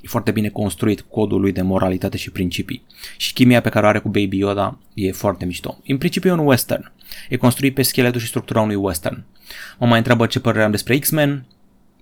E 0.00 0.08
foarte 0.08 0.30
bine 0.30 0.48
construit 0.48 1.00
codul 1.00 1.40
lui 1.40 1.52
de 1.52 1.62
moralitate 1.62 2.16
și 2.16 2.30
principii. 2.30 2.86
Și 3.16 3.32
chimia 3.32 3.60
pe 3.60 3.68
care 3.68 3.86
o 3.86 3.88
are 3.88 3.98
cu 3.98 4.08
Baby 4.08 4.38
Yoda 4.38 4.78
e 4.94 5.12
foarte 5.12 5.44
mișto. 5.44 5.78
În 5.86 5.98
principiu 5.98 6.30
e 6.30 6.32
un 6.32 6.46
western. 6.46 6.92
E 7.28 7.36
construit 7.36 7.74
pe 7.74 7.82
scheletul 7.82 8.20
și 8.20 8.26
structura 8.26 8.60
unui 8.60 8.74
western. 8.74 9.24
Mă 9.78 9.86
mai 9.86 9.98
întreabă 9.98 10.26
ce 10.26 10.40
părere 10.40 10.64
am 10.64 10.70
despre 10.70 10.98
X-Men. 10.98 11.46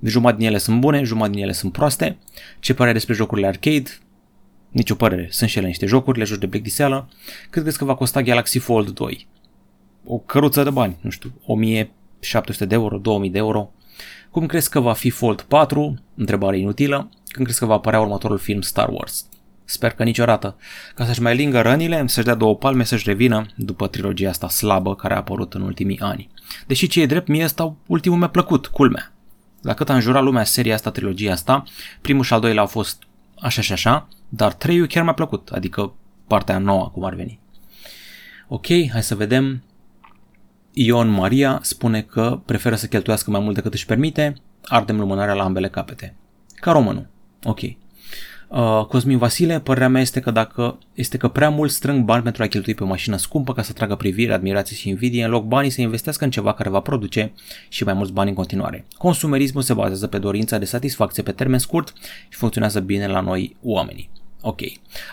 Jumătate 0.03 0.39
din 0.39 0.47
ele 0.47 0.59
sunt 0.59 0.81
bune, 0.81 1.03
jumătate 1.03 1.33
din 1.33 1.43
ele 1.43 1.53
sunt 1.53 1.73
proaste. 1.73 2.19
Ce 2.61 2.75
părere 2.75 2.95
despre 2.95 3.15
jocurile 3.15 3.47
arcade? 3.47 3.91
Nici 4.71 4.91
o 4.91 4.95
părere. 4.95 5.27
Sunt 5.31 5.51
și 5.51 5.59
ele 5.59 5.67
niște 5.67 5.87
jocuri, 5.87 6.19
le 6.19 6.25
joci 6.25 6.39
de 6.39 6.49
plictiseală. 6.49 7.09
Cât 7.51 7.63
crezi 7.63 7.79
că 7.79 7.85
va 7.85 7.95
costa 7.95 8.23
Galaxy 8.23 8.59
Fold 8.59 8.89
2? 8.89 9.27
O 10.05 10.19
căruță 10.19 10.63
de 10.63 10.71
bani, 10.71 10.97
nu 11.01 11.11
știu, 11.11 11.33
1700 11.47 12.65
de 12.65 12.75
euro, 12.75 12.99
2000 12.99 13.31
de 13.31 13.39
euro. 13.39 13.73
Cum 14.35 14.47
crezi 14.47 14.71
că 14.71 14.81
va 14.81 14.93
fi 14.93 15.11
Fold 15.11 15.41
4? 15.41 15.95
Întrebare 16.15 16.59
inutilă. 16.59 17.11
Când 17.27 17.45
crezi 17.47 17.59
că 17.59 17.67
va 17.67 17.75
apărea 17.75 18.01
următorul 18.01 18.39
film 18.39 18.61
Star 18.61 18.89
Wars? 18.89 19.27
Sper 19.65 19.91
că 19.91 20.03
niciodată. 20.03 20.57
Ca 20.95 21.05
să-și 21.05 21.23
mai 21.23 21.37
lingă 21.37 21.61
rănile, 21.61 22.05
să-și 22.07 22.27
dea 22.27 22.35
două 22.35 22.57
palme, 22.57 22.85
să-și 22.85 23.09
revină 23.09 23.47
după 23.57 23.87
trilogia 23.87 24.29
asta 24.29 24.49
slabă 24.49 24.95
care 24.95 25.15
a 25.15 25.17
apărut 25.17 25.55
în 25.55 25.61
ultimii 25.61 25.99
ani. 25.99 26.31
Deși 26.67 26.87
ce 26.87 27.01
e 27.01 27.07
drept, 27.07 27.29
mie 27.29 27.45
asta 27.45 27.77
ultimul 27.87 28.19
mi-a 28.19 28.29
plăcut, 28.29 28.67
culmea. 28.67 29.13
La 29.63 29.75
cât 29.75 29.89
a 29.89 29.95
înjurat 29.95 30.23
lumea 30.23 30.45
seria 30.45 30.75
asta, 30.75 30.91
trilogia 30.91 31.33
asta, 31.33 31.65
primul 32.01 32.25
și 32.25 32.33
al 32.33 32.41
doilea 32.41 32.61
au 32.61 32.69
fost 32.69 33.03
așa 33.41 33.61
și 33.61 33.73
așa, 33.73 34.09
dar 34.29 34.53
treiul 34.53 34.87
chiar 34.87 35.03
mi-a 35.03 35.13
plăcut, 35.13 35.49
adică 35.53 35.95
partea 36.27 36.59
nouă, 36.59 36.91
cum 36.93 37.05
ar 37.05 37.15
veni. 37.15 37.39
Ok, 38.49 38.67
hai 38.67 39.03
să 39.03 39.15
vedem. 39.15 39.63
Ion 40.77 41.09
Maria 41.09 41.59
spune 41.63 42.03
că 42.03 42.41
preferă 42.45 42.75
să 42.75 42.87
cheltuiască 42.87 43.31
mai 43.31 43.41
mult 43.41 43.55
decât 43.55 43.73
își 43.73 43.87
permite, 43.87 44.35
ardem 44.65 44.99
lumânarea 44.99 45.35
la 45.35 45.45
ambele 45.45 45.69
capete. 45.69 46.15
Ca 46.55 46.73
românul. 46.73 47.09
Ok. 47.43 47.61
Uh, 48.49 48.85
Cosmin 48.89 49.19
Vasile, 49.19 49.61
părerea 49.61 49.89
mea 49.89 50.01
este 50.01 50.21
că 50.21 50.31
dacă 50.31 50.79
este 50.95 51.17
că 51.17 51.29
prea 51.29 51.51
mult 51.51 51.71
strâng 51.71 52.05
bani 52.05 52.23
pentru 52.23 52.43
a 52.43 52.47
cheltui 52.47 52.75
pe 52.75 52.83
o 52.83 52.87
mașină 52.87 53.17
scumpă 53.17 53.53
ca 53.53 53.63
să 53.63 53.73
tragă 53.73 53.95
privire, 53.95 54.33
admirație 54.33 54.77
și 54.77 54.89
invidie, 54.89 55.25
în 55.25 55.31
loc 55.31 55.45
banii 55.45 55.71
să 55.71 55.81
investească 55.81 56.25
în 56.25 56.31
ceva 56.31 56.55
care 56.55 56.69
va 56.69 56.81
produce 56.81 57.33
și 57.69 57.85
mai 57.85 57.95
mulți 57.95 58.13
bani 58.13 58.29
în 58.29 58.35
continuare. 58.35 58.85
Consumerismul 58.97 59.63
se 59.63 59.75
bazează 59.75 60.07
pe 60.07 60.19
dorința 60.19 60.59
de 60.59 60.65
satisfacție 60.65 61.23
pe 61.23 61.33
termen 61.33 61.59
scurt 61.59 61.93
și 62.29 62.39
funcționează 62.39 62.81
bine 62.81 63.07
la 63.07 63.21
noi 63.21 63.57
oamenii. 63.63 64.11
Ok. 64.41 64.61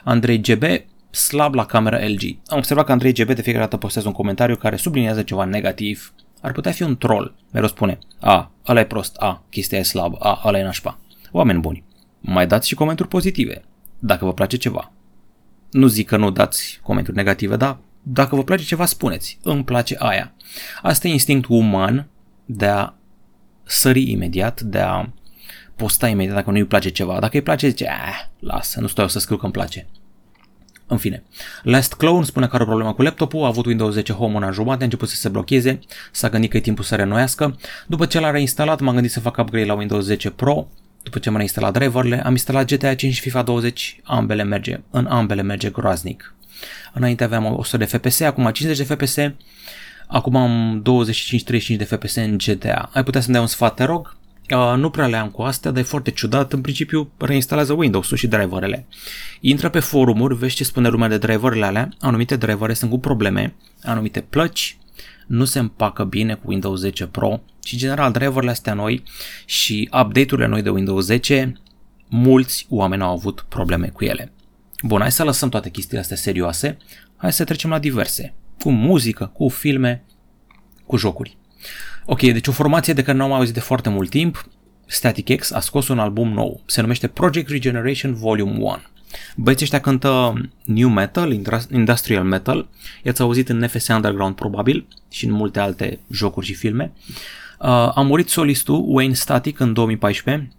Andrei 0.03 0.41
GB, 0.41 0.63
slab 1.11 1.53
la 1.53 1.65
camera 1.65 2.07
LG. 2.07 2.37
Am 2.47 2.57
observat 2.57 2.85
că 2.85 2.91
Andrei 2.91 3.13
GB 3.13 3.27
de 3.27 3.41
fiecare 3.41 3.63
dată 3.63 3.77
postează 3.77 4.07
un 4.07 4.13
comentariu 4.13 4.55
care 4.55 4.75
subliniază 4.75 5.23
ceva 5.23 5.45
negativ. 5.45 6.13
Ar 6.41 6.51
putea 6.51 6.71
fi 6.71 6.83
un 6.83 6.97
troll. 6.97 7.35
Mereu 7.51 7.67
spune, 7.67 7.99
a, 8.19 8.51
ăla 8.67 8.79
e 8.79 8.85
prost, 8.85 9.15
a, 9.15 9.43
chestia 9.49 9.77
e 9.77 9.83
slab, 9.83 10.15
a, 10.19 10.41
ăla 10.45 10.59
e 10.59 10.63
nașpa. 10.63 10.99
Oameni 11.31 11.59
buni, 11.59 11.83
mai 12.19 12.47
dați 12.47 12.67
și 12.67 12.75
comentarii 12.75 13.11
pozitive, 13.11 13.63
dacă 13.99 14.25
vă 14.25 14.33
place 14.33 14.57
ceva. 14.57 14.91
Nu 15.71 15.87
zic 15.87 16.07
că 16.07 16.17
nu 16.17 16.29
dați 16.29 16.79
comentarii 16.83 17.17
negative, 17.17 17.55
dar 17.55 17.77
dacă 18.03 18.35
vă 18.35 18.43
place 18.43 18.63
ceva, 18.63 18.85
spuneți. 18.85 19.39
Îmi 19.43 19.63
place 19.63 19.95
aia. 19.99 20.33
Asta 20.81 21.07
e 21.07 21.11
instinctul 21.11 21.55
uman 21.55 22.07
de 22.45 22.65
a 22.65 22.93
sări 23.63 24.11
imediat, 24.11 24.61
de 24.61 24.79
a 24.79 25.09
posta 25.75 26.07
imediat 26.07 26.35
dacă 26.35 26.49
nu 26.49 26.57
îi 26.57 26.65
place 26.65 26.89
ceva. 26.89 27.19
Dacă 27.19 27.35
îi 27.35 27.43
place, 27.43 27.67
zice, 27.67 27.87
ah, 27.87 28.19
lasă, 28.39 28.79
nu 28.79 28.87
stau 28.87 29.03
eu 29.03 29.09
să 29.09 29.19
scriu 29.19 29.37
că 29.37 29.43
îmi 29.43 29.53
place. 29.53 29.87
În 30.91 30.97
fine, 30.97 31.23
Last 31.63 31.93
Clone 31.93 32.25
spune 32.25 32.47
că 32.47 32.55
are 32.55 32.63
o 32.63 32.65
problemă 32.65 32.93
cu 32.93 33.01
laptopul, 33.01 33.43
a 33.43 33.47
avut 33.47 33.65
Windows 33.65 33.93
10 33.93 34.13
Home 34.13 34.35
un 34.35 34.43
an 34.43 34.51
jumate, 34.51 34.81
a 34.81 34.83
început 34.83 35.09
să 35.09 35.15
se 35.15 35.29
blocheze, 35.29 35.79
s-a 36.11 36.29
gândit 36.29 36.49
că 36.49 36.57
e 36.57 36.59
timpul 36.59 36.83
să 36.83 36.95
renoiască. 36.95 37.57
După 37.87 38.05
ce 38.05 38.19
l-a 38.19 38.31
reinstalat, 38.31 38.79
m-am 38.79 38.93
gândit 38.93 39.11
să 39.11 39.19
fac 39.19 39.37
upgrade 39.37 39.65
la 39.65 39.73
Windows 39.73 40.05
10 40.05 40.29
Pro, 40.29 40.67
după 41.03 41.19
ce 41.19 41.29
am 41.29 41.35
reinstalat 41.35 41.73
driverele, 41.73 42.23
am 42.23 42.31
instalat 42.31 42.65
GTA 42.73 42.95
5 42.95 43.13
și 43.13 43.21
FIFA 43.21 43.41
20, 43.41 43.99
ambele 44.03 44.43
merge, 44.43 44.79
în 44.89 45.05
ambele 45.05 45.41
merge 45.41 45.69
groaznic. 45.69 46.35
Înainte 46.93 47.23
aveam 47.23 47.55
100 47.57 47.77
de 47.77 47.85
FPS, 47.85 48.19
acum 48.19 48.49
50 48.51 48.87
de 48.87 48.93
FPS, 48.93 49.15
acum 50.07 50.35
am 50.35 50.83
25-35 51.73 51.77
de 51.77 51.83
FPS 51.83 52.15
în 52.15 52.37
GTA. 52.37 52.89
Ai 52.93 53.03
putea 53.03 53.21
să-mi 53.21 53.33
dai 53.33 53.43
un 53.43 53.49
sfat, 53.49 53.75
te 53.75 53.83
rog? 53.83 54.15
Uh, 54.51 54.73
nu 54.77 54.89
prea 54.89 55.07
le 55.07 55.17
am 55.17 55.29
cu 55.29 55.41
astea, 55.41 55.71
dar 55.71 55.79
e 55.79 55.85
foarte 55.85 56.11
ciudat. 56.11 56.53
În 56.53 56.61
principiu, 56.61 57.11
reinstalează 57.17 57.73
Windows-ul 57.73 58.17
și 58.17 58.27
driverele. 58.27 58.87
Intră 59.39 59.69
pe 59.69 59.79
forumuri, 59.79 60.35
vezi 60.35 60.55
ce 60.55 60.63
spune 60.63 60.89
lumea 60.89 61.07
de 61.07 61.17
driverele 61.17 61.65
alea. 61.65 61.89
Anumite 61.99 62.35
drivere 62.35 62.73
sunt 62.73 62.91
cu 62.91 62.99
probleme, 62.99 63.55
anumite 63.83 64.21
plăci 64.21 64.77
nu 65.27 65.45
se 65.45 65.59
împacă 65.59 66.03
bine 66.03 66.33
cu 66.33 66.41
Windows 66.45 66.79
10 66.79 67.05
Pro 67.05 67.41
și, 67.63 67.77
general, 67.77 68.11
driverele 68.11 68.51
astea 68.51 68.73
noi 68.73 69.03
și 69.45 69.89
update-urile 70.01 70.47
noi 70.47 70.61
de 70.61 70.69
Windows 70.69 71.05
10, 71.05 71.53
mulți 72.07 72.65
oameni 72.69 73.01
au 73.01 73.11
avut 73.11 73.45
probleme 73.49 73.87
cu 73.87 74.03
ele. 74.03 74.31
Bun, 74.83 74.99
hai 74.99 75.11
să 75.11 75.23
lăsăm 75.23 75.49
toate 75.49 75.69
chestiile 75.69 75.99
astea 75.99 76.15
serioase, 76.15 76.77
hai 77.15 77.33
să 77.33 77.43
trecem 77.43 77.69
la 77.69 77.79
diverse, 77.79 78.33
cu 78.59 78.71
muzică, 78.71 79.25
cu 79.33 79.49
filme, 79.49 80.03
cu 80.85 80.97
jocuri. 80.97 81.37
Ok, 82.05 82.21
deci 82.21 82.47
o 82.47 82.51
formație 82.51 82.93
de 82.93 83.03
care 83.03 83.17
nu 83.17 83.23
am 83.23 83.31
auzit 83.31 83.53
de 83.53 83.59
foarte 83.59 83.89
mult 83.89 84.09
timp, 84.09 84.45
Static 84.85 85.35
X 85.39 85.51
a 85.51 85.59
scos 85.59 85.87
un 85.87 85.99
album 85.99 86.33
nou, 86.33 86.61
se 86.65 86.81
numește 86.81 87.07
Project 87.07 87.49
Regeneration 87.49 88.13
Volume 88.13 88.57
1. 88.57 88.77
Băieții 89.35 89.65
ăștia 89.65 89.81
cântă 89.81 90.33
new 90.65 90.89
metal, 90.89 91.39
industrial 91.71 92.23
metal, 92.23 92.69
i-ați 93.03 93.21
auzit 93.21 93.49
în 93.49 93.57
NFS 93.57 93.87
Underground 93.87 94.35
probabil 94.35 94.87
și 95.09 95.25
în 95.25 95.31
multe 95.31 95.59
alte 95.59 95.99
jocuri 96.09 96.45
și 96.45 96.53
filme. 96.53 96.91
Uh, 97.59 97.67
a 97.97 98.01
murit 98.01 98.29
solistul 98.29 98.83
Wayne 98.87 99.13
Static 99.13 99.59
în 99.59 99.73
2014 99.73 100.51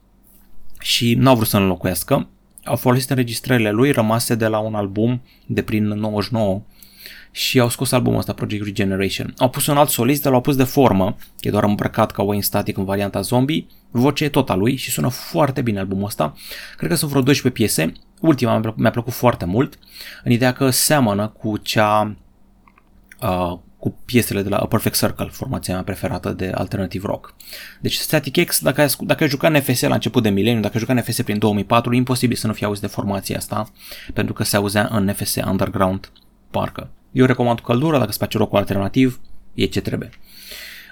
și 0.80 1.14
n-au 1.14 1.34
vrut 1.34 1.48
să 1.48 1.56
înlocuiască. 1.56 2.28
Au 2.64 2.76
folosit 2.76 3.10
înregistrările 3.10 3.70
lui 3.70 3.90
rămase 3.90 4.34
de 4.34 4.46
la 4.46 4.58
un 4.58 4.74
album 4.74 5.22
de 5.46 5.62
prin 5.62 5.86
99 5.88 6.62
și 7.34 7.60
au 7.60 7.68
scos 7.68 7.92
albumul 7.92 8.18
ăsta, 8.18 8.32
Project 8.32 8.64
Regeneration. 8.64 9.34
Au 9.38 9.48
pus 9.48 9.66
un 9.66 9.76
alt 9.76 9.88
solist, 9.88 10.22
dar 10.22 10.32
l-au 10.32 10.40
pus 10.40 10.56
de 10.56 10.64
formă, 10.64 11.16
e 11.40 11.50
doar 11.50 11.64
îmbrăcat 11.64 12.10
ca 12.10 12.22
Wayne 12.22 12.42
Static 12.42 12.76
în 12.76 12.84
varianta 12.84 13.20
zombie, 13.20 13.66
voce 13.90 14.28
tot 14.28 14.50
a 14.50 14.54
lui 14.54 14.76
și 14.76 14.90
sună 14.90 15.08
foarte 15.08 15.62
bine 15.62 15.78
albumul 15.78 16.04
ăsta. 16.04 16.34
Cred 16.76 16.90
că 16.90 16.96
sunt 16.96 17.10
vreo 17.10 17.22
12 17.22 17.62
piese, 17.62 17.92
ultima 18.20 18.50
mi-a 18.50 18.60
plăcut, 18.60 18.80
mi-a 18.80 18.90
plăcut 18.90 19.12
foarte 19.12 19.44
mult, 19.44 19.78
în 20.24 20.32
ideea 20.32 20.52
că 20.52 20.70
seamănă 20.70 21.28
cu 21.28 21.56
cea 21.56 22.16
uh, 23.20 23.58
cu 23.78 23.96
piesele 24.04 24.42
de 24.42 24.48
la 24.48 24.56
A 24.56 24.66
Perfect 24.66 24.96
Circle, 24.96 25.28
formația 25.30 25.74
mea 25.74 25.82
preferată 25.82 26.30
de 26.30 26.52
alternative 26.54 27.06
rock. 27.06 27.34
Deci 27.80 27.94
Static 27.94 28.44
X, 28.46 28.60
dacă 28.60 28.80
ai, 28.80 28.88
dacă 29.00 29.22
ai 29.22 29.28
jucat 29.28 29.52
NFS 29.52 29.80
la 29.80 29.94
început 29.94 30.22
de 30.22 30.30
mileniu, 30.30 30.60
dacă 30.60 30.74
ai 30.74 30.80
jucat 30.80 30.96
NFS 30.96 31.22
prin 31.22 31.38
2004, 31.38 31.92
e 31.92 31.96
imposibil 31.96 32.36
să 32.36 32.46
nu 32.46 32.52
fi 32.52 32.64
auzit 32.64 32.82
de 32.82 32.88
formația 32.88 33.36
asta, 33.36 33.70
pentru 34.14 34.34
că 34.34 34.44
se 34.44 34.56
auzea 34.56 34.88
în 34.90 35.04
NFS 35.04 35.34
Underground, 35.34 36.12
parcă. 36.50 36.90
Eu 37.12 37.26
recomand 37.26 37.60
cu 37.60 37.64
căldură, 37.64 37.96
dacă 37.96 38.08
îți 38.08 38.18
place 38.18 38.38
rock 38.38 38.54
alternativ, 38.54 39.20
e 39.54 39.64
ce 39.64 39.80
trebuie. 39.80 40.10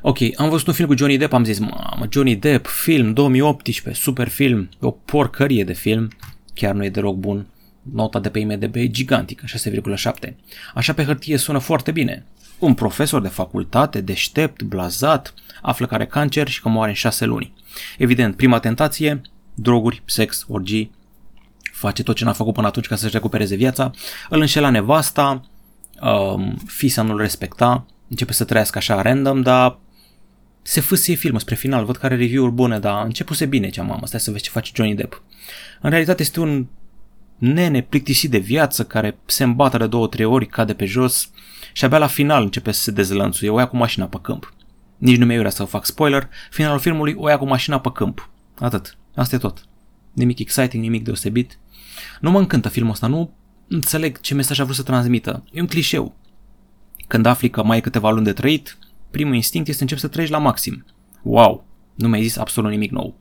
Ok, 0.03 0.19
am 0.37 0.49
văzut 0.49 0.67
un 0.67 0.73
film 0.73 0.89
cu 0.89 0.97
Johnny 0.97 1.17
Depp, 1.17 1.33
am 1.33 1.45
zis, 1.45 1.59
mamă, 1.59 2.07
Johnny 2.11 2.37
Depp, 2.37 2.67
film, 2.67 3.13
2018, 3.13 4.03
super 4.03 4.29
film, 4.29 4.69
o 4.81 4.91
porcărie 4.91 5.65
de 5.65 5.73
film, 5.73 6.09
chiar 6.55 6.75
nu 6.75 6.85
e 6.85 6.89
deloc 6.89 7.17
bun. 7.17 7.47
Nota 7.93 8.21
de 8.21 8.29
pe 8.29 8.39
IMDB 8.39 8.75
e 8.75 8.89
gigantică, 8.89 9.45
6,7. 9.47 10.35
Așa 10.75 10.93
pe 10.93 11.05
hârtie 11.05 11.37
sună 11.37 11.59
foarte 11.59 11.91
bine. 11.91 12.25
Un 12.59 12.75
profesor 12.75 13.23
de 13.23 13.29
facultate, 13.29 14.01
deștept, 14.01 14.63
blazat, 14.63 15.35
află 15.63 15.87
că 15.87 15.95
are 15.95 16.07
cancer 16.07 16.49
și 16.49 16.61
că 16.61 16.69
moare 16.69 16.89
în 16.89 16.97
6 16.97 17.25
luni. 17.25 17.53
Evident, 17.99 18.37
prima 18.37 18.59
tentație, 18.59 19.21
droguri, 19.55 20.03
sex, 20.05 20.45
orgii, 20.49 20.91
face 21.73 22.03
tot 22.03 22.17
ce 22.17 22.25
n-a 22.25 22.33
făcut 22.33 22.55
până 22.55 22.67
atunci 22.67 22.87
ca 22.87 22.97
să-și 22.97 23.13
recupereze 23.13 23.57
viața, 23.57 23.91
îl 24.29 24.41
înșela 24.41 24.71
nevasta, 24.71 25.50
um, 26.03 26.57
fisa 26.67 27.03
nu-l 27.03 27.19
respecta, 27.19 27.87
începe 28.09 28.33
să 28.33 28.45
trăiască 28.45 28.79
așa 28.79 29.03
random, 29.03 29.43
dar 29.43 29.79
se 30.63 30.81
fâsie 30.81 31.15
filmul 31.15 31.41
spre 31.41 31.55
final, 31.55 31.85
văd 31.85 31.97
că 31.97 32.07
are 32.07 32.17
review-uri 32.17 32.53
bune, 32.53 32.79
dar 32.79 33.05
începuse 33.05 33.47
bine 33.47 33.71
cea 33.71 33.83
mamă, 33.83 34.07
stai 34.07 34.21
să 34.21 34.31
vezi 34.31 34.43
ce 34.43 34.51
face 34.51 34.73
Johnny 34.75 34.95
Depp. 34.95 35.23
În 35.81 35.91
realitate 35.91 36.23
este 36.23 36.41
un 36.41 36.67
nene 37.39 37.83
plictisit 37.83 38.31
de 38.31 38.39
viață 38.39 38.85
care 38.85 39.19
se 39.27 39.45
îmbată 39.45 39.77
de 39.77 39.87
două, 39.87 40.07
trei 40.07 40.25
ori, 40.25 40.47
cade 40.47 40.75
pe 40.75 40.85
jos 40.85 41.31
și 41.73 41.85
abia 41.85 41.99
la 41.99 42.07
final 42.07 42.43
începe 42.43 42.73
să 42.73 42.81
se 42.81 42.91
dezlănțuie, 42.91 43.51
o 43.51 43.59
ia 43.59 43.67
cu 43.67 43.77
mașina 43.77 44.07
pe 44.07 44.19
câmp. 44.23 44.55
Nici 44.97 45.17
nu 45.17 45.27
mi-e 45.27 45.51
să 45.51 45.65
fac 45.65 45.85
spoiler, 45.85 46.29
finalul 46.51 46.79
filmului 46.79 47.15
o 47.17 47.29
ia 47.29 47.39
cu 47.39 47.47
mașina 47.47 47.81
pe 47.81 47.91
câmp. 47.93 48.31
Atât. 48.59 48.97
Asta 49.15 49.35
e 49.35 49.39
tot. 49.39 49.65
Nimic 50.13 50.39
exciting, 50.39 50.83
nimic 50.83 51.05
deosebit. 51.05 51.59
Nu 52.21 52.31
mă 52.31 52.39
încântă 52.39 52.69
filmul 52.69 52.93
ăsta, 52.93 53.07
nu 53.07 53.35
înțeleg 53.71 54.21
ce 54.21 54.35
mesaj 54.35 54.59
a 54.61 54.65
vrut 54.65 54.77
să 54.77 54.83
transmită. 54.83 55.45
E 55.53 55.61
un 55.61 55.67
clișeu. 55.67 56.17
Când 57.07 57.27
afli 57.27 57.51
că 57.51 57.63
mai 57.63 57.75
ai 57.75 57.81
câteva 57.81 58.11
luni 58.11 58.25
de 58.25 58.33
trăit, 58.33 58.79
primul 59.11 59.35
instinct 59.35 59.69
este 59.69 59.77
să 59.79 59.83
începi 59.83 60.01
să 60.01 60.09
trăiești 60.09 60.35
la 60.35 60.41
maxim. 60.41 60.85
Wow! 61.23 61.65
Nu 61.95 62.09
mi-ai 62.09 62.23
zis 62.23 62.37
absolut 62.37 62.71
nimic 62.71 62.91
nou. 62.91 63.15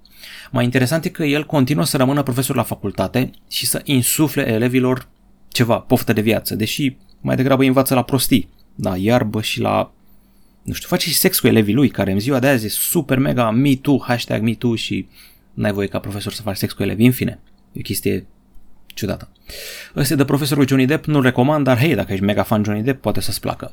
Mai 0.52 0.64
interesant 0.64 1.06
e 1.06 1.10
că 1.10 1.24
el 1.24 1.46
continuă 1.46 1.86
să 1.86 1.98
rămână 1.98 2.24
profesor 2.24 2.56
la 2.56 2.64
facultate 2.64 3.32
și 3.50 3.66
să 3.66 3.82
insufle 3.84 4.48
elevilor 4.48 5.08
ceva, 5.48 5.80
poftă 5.80 6.14
de 6.14 6.22
viață, 6.22 6.56
deși 6.56 6.98
mai 7.22 7.36
degrabă 7.36 7.62
îi 7.62 7.68
învață 7.68 7.94
la 7.94 8.04
prostii, 8.04 8.50
la 8.76 8.98
iarbă 8.98 9.42
și 9.42 9.60
la 9.60 9.92
nu 10.64 10.74
știu, 10.74 10.88
face 10.88 11.10
și 11.10 11.16
sex 11.16 11.40
cu 11.40 11.48
elevii 11.48 11.74
lui, 11.74 11.90
care 11.90 12.12
în 12.12 12.20
ziua 12.20 12.40
de 12.40 12.48
azi 12.48 12.66
e 12.66 12.70
super 12.70 13.18
mega 13.18 13.52
me 13.52 13.76
too, 13.76 14.02
hashtag 14.02 14.42
me 14.42 14.54
too 14.54 14.76
și 14.76 15.08
n-ai 15.54 15.72
voie 15.72 15.88
ca 15.88 16.00
profesor 16.00 16.34
să 16.34 16.42
faci 16.42 16.58
sex 16.58 16.74
cu 16.74 16.84
elevii, 16.84 17.06
în 17.06 17.12
fine. 17.12 17.40
E 17.72 17.80
o 17.80 17.82
chestie 17.82 18.28
ciudată. 18.94 19.30
Ăsta 19.96 20.16
de 20.16 20.26
profesorul 20.26 20.68
Johnny 20.68 20.86
Depp, 20.86 21.06
nu-l 21.06 21.22
recomand, 21.22 21.64
dar 21.64 21.78
hei, 21.78 21.96
dacă 21.96 22.12
ești 22.12 22.24
mega 22.24 22.44
fan 22.44 22.64
Johnny 22.64 22.84
Depp, 22.84 23.02
poate 23.02 23.22
să-ți 23.22 23.40
placă. 23.40 23.72